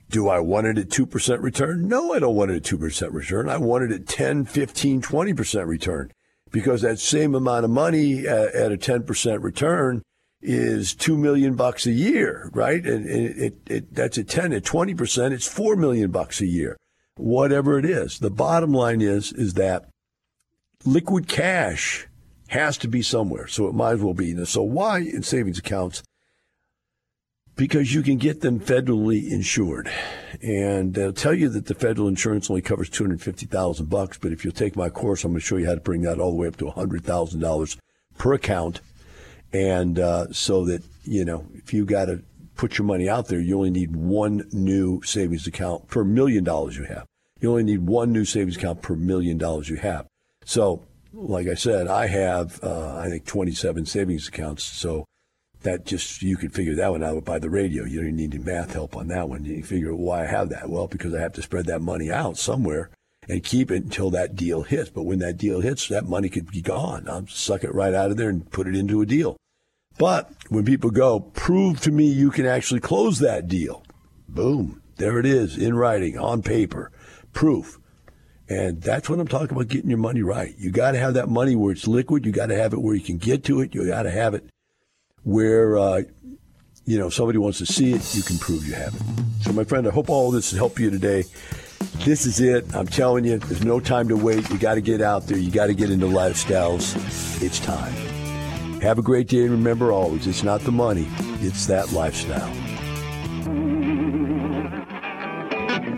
do 0.10 0.30
I 0.30 0.40
want 0.40 0.68
it 0.68 0.78
at 0.78 0.90
2% 0.90 1.42
return? 1.42 1.88
No, 1.88 2.14
I 2.14 2.20
don't 2.20 2.36
want 2.36 2.52
it 2.52 2.58
at 2.58 2.80
2% 2.80 3.14
return. 3.14 3.50
I 3.50 3.58
want 3.58 3.84
it 3.84 3.92
at 3.92 4.08
10, 4.08 4.46
15, 4.46 5.02
20% 5.02 5.68
return 5.68 6.12
because 6.52 6.82
that 6.82 7.00
same 7.00 7.36
amount 7.36 7.66
of 7.66 7.72
money 7.72 8.26
at, 8.26 8.54
at 8.54 8.72
a 8.72 8.78
10% 8.78 9.44
return 9.44 10.02
is 10.42 10.94
2 10.94 11.18
million 11.18 11.56
bucks 11.56 11.86
a 11.86 11.92
year, 11.92 12.50
right? 12.54 12.86
And 12.86 13.06
it, 13.06 13.38
it, 13.38 13.54
it, 13.66 13.94
that's 13.94 14.18
at 14.18 14.30
10 14.30 14.54
at 14.54 14.64
20%, 14.64 15.32
it's 15.32 15.48
4 15.48 15.76
million 15.76 16.12
bucks 16.12 16.40
a 16.40 16.46
year. 16.46 16.78
Whatever 17.18 17.80
it 17.80 17.86
is. 17.86 18.20
The 18.20 18.30
bottom 18.30 18.72
line 18.72 19.02
is 19.02 19.34
is 19.34 19.56
that 19.56 19.90
liquid 20.88 21.28
cash 21.28 22.08
Has 22.48 22.78
to 22.80 22.88
be 22.88 23.02
somewhere. 23.02 23.48
So 23.48 23.68
it 23.68 23.74
might 23.74 23.94
as 23.94 24.02
well 24.02 24.14
be. 24.14 24.46
So 24.46 24.64
why 24.64 25.00
in 25.00 25.22
savings 25.22 25.60
accounts? 25.60 26.02
Because 27.58 27.94
you 27.94 28.04
can 28.04 28.18
get 28.18 28.40
them 28.42 28.60
federally 28.60 29.30
insured. 29.30 29.92
And 30.42 30.94
they'll 30.94 31.12
tell 31.12 31.34
you 31.34 31.50
that 31.50 31.66
the 31.66 31.74
federal 31.74 32.08
insurance 32.08 32.50
only 32.50 32.62
covers 32.62 32.90
250000 32.90 33.90
bucks. 33.90 34.18
But 34.18 34.32
if 34.32 34.46
you'll 34.46 34.54
take 34.54 34.76
my 34.76 34.90
course, 34.90 35.24
I'm 35.24 35.32
going 35.32 35.42
to 35.42 35.46
show 35.46 35.58
you 35.58 35.66
how 35.66 35.76
to 35.76 35.82
bring 35.82 36.04
that 36.04 36.20
all 36.20 36.32
the 36.32 36.38
way 36.38 36.48
up 36.48 36.56
to 36.58 36.66
$100,000 36.66 37.78
per 38.18 38.34
account. 38.34 38.80
And 39.52 40.00
uh, 40.00 40.32
so 40.32 40.64
that, 40.66 40.84
you 41.04 41.26
know, 41.26 41.48
if 41.56 41.74
you 41.74 41.84
got 41.86 42.06
to 42.06 42.22
put 42.56 42.78
your 42.78 42.86
money 42.86 43.10
out 43.10 43.28
there, 43.28 43.40
you 43.40 43.58
only 43.58 43.72
need 43.72 43.96
one 43.96 44.48
new 44.52 45.02
savings 45.04 45.48
account 45.48 45.88
per 45.88 46.04
million 46.04 46.44
dollars 46.44 46.78
you 46.78 46.84
have. 46.84 47.06
You 47.40 47.52
only 47.52 47.64
need 47.64 47.88
one 47.88 48.12
new 48.12 48.26
savings 48.26 48.58
account 48.58 48.82
per 48.82 48.96
million 48.96 49.38
dollars 49.38 49.70
you 49.70 49.78
have. 49.78 50.08
So, 50.48 50.88
like 51.12 51.48
I 51.48 51.56
said, 51.56 51.88
I 51.88 52.08
have, 52.08 52.64
uh, 52.64 52.96
I 52.96 53.10
think, 53.10 53.26
27 53.26 53.86
savings 53.86 54.30
accounts. 54.30 54.64
So 54.64 55.04
that 55.64 55.86
just, 55.86 56.22
you 56.22 56.38
can 56.38 56.52
figure 56.52 56.74
that 56.76 56.90
one 56.90 57.04
out 57.04 57.26
by 57.26 57.38
the 57.38 57.50
radio. 57.50 57.84
You 57.84 58.02
don't 58.02 58.16
need 58.16 58.34
any 58.34 58.42
math 58.42 58.72
help 58.72 58.96
on 58.96 59.10
that 59.10 59.28
one. 59.28 59.44
You 59.44 59.62
figure 59.62 59.94
why 59.94 60.24
I 60.24 60.28
have 60.28 60.48
that. 60.50 60.70
Well, 60.70 60.88
because 60.88 61.14
I 61.14 61.20
have 61.20 61.34
to 61.34 61.42
spread 61.42 61.66
that 61.66 61.82
money 61.82 62.10
out 62.10 62.38
somewhere 62.38 62.90
and 63.28 63.44
keep 63.44 63.72
it 63.72 63.84
until 63.84 64.10
that 64.12 64.38
deal 64.38 64.64
hits. 64.64 64.90
But 64.90 65.04
when 65.04 65.20
that 65.20 65.36
deal 65.36 65.60
hits, 65.60 65.90
that 65.90 66.06
money 66.06 66.30
could 66.30 66.50
be 66.50 66.62
gone. 66.62 67.10
I'll 67.10 67.28
suck 67.28 67.66
it 67.66 67.76
right 67.76 67.94
out 67.94 68.12
of 68.12 68.16
there 68.16 68.30
and 68.30 68.50
put 68.50 68.68
it 68.68 68.76
into 68.76 69.02
a 69.02 69.06
deal. 69.06 69.36
But 69.98 70.32
when 70.48 70.64
people 70.64 70.92
go, 70.92 71.20
prove 71.20 71.82
to 71.82 71.92
me 71.92 72.06
you 72.06 72.32
can 72.32 72.46
actually 72.46 72.80
close 72.80 73.20
that 73.20 73.50
deal. 73.50 73.84
Boom. 74.30 74.82
There 74.96 75.20
it 75.20 75.26
is 75.26 75.58
in 75.58 75.76
writing, 75.76 76.18
on 76.18 76.42
paper, 76.42 76.90
proof. 77.34 77.80
And 78.50 78.82
that's 78.82 79.10
what 79.10 79.20
I'm 79.20 79.28
talking 79.28 79.52
about 79.52 79.68
getting 79.68 79.90
your 79.90 80.00
money 80.00 80.22
right. 80.22 80.56
You 80.58 80.72
got 80.72 80.92
to 80.92 81.00
have 81.00 81.16
that 81.16 81.30
money 81.30 81.56
where 81.56 81.74
it's 81.74 81.88
liquid. 81.88 82.26
You 82.26 82.32
got 82.32 82.48
to 82.48 82.56
have 82.56 82.74
it 82.74 82.82
where 82.82 82.96
you 82.96 83.02
can 83.02 83.18
get 83.18 83.44
to 83.46 83.60
it. 83.62 83.76
You 83.76 83.86
got 83.88 84.04
to 84.04 84.12
have 84.12 84.34
it 84.34 84.46
where, 85.24 85.78
uh, 85.78 86.04
you 86.86 86.98
know, 86.98 87.08
if 87.08 87.14
somebody 87.14 87.38
wants 87.38 87.58
to 87.58 87.66
see 87.66 87.94
it. 87.94 88.16
You 88.16 88.24
can 88.24 88.38
prove 88.38 88.66
you 88.66 88.74
have 88.74 88.96
it. 88.96 89.02
So, 89.42 89.52
my 89.52 89.66
friend, 89.66 89.86
I 89.88 89.92
hope 89.92 90.10
all 90.10 90.32
this 90.32 90.52
has 90.52 90.58
helped 90.58 90.80
you 90.80 90.90
today. 90.90 91.26
This 92.06 92.26
is 92.26 92.40
it. 92.40 92.74
I'm 92.74 92.88
telling 92.88 93.26
you, 93.26 93.38
there's 93.38 93.66
no 93.66 93.80
time 93.82 94.08
to 94.08 94.16
wait. 94.16 94.50
You 94.50 94.58
got 94.58 94.76
to 94.76 94.82
get 94.82 95.02
out 95.02 95.28
there. 95.28 95.38
You 95.38 95.52
got 95.52 95.68
to 95.68 95.74
get 95.74 95.92
into 95.92 96.06
lifestyles. 96.06 96.96
It's 97.42 97.60
time. 97.60 97.94
Have 98.82 99.00
a 99.00 99.02
great 99.02 99.28
day 99.28 99.42
and 99.42 99.52
remember 99.52 99.92
always, 99.92 100.28
it's 100.28 100.44
not 100.44 100.62
the 100.62 100.72
money, 100.72 101.08
it's 101.42 101.66
that 101.66 101.92
lifestyle. 101.92 102.67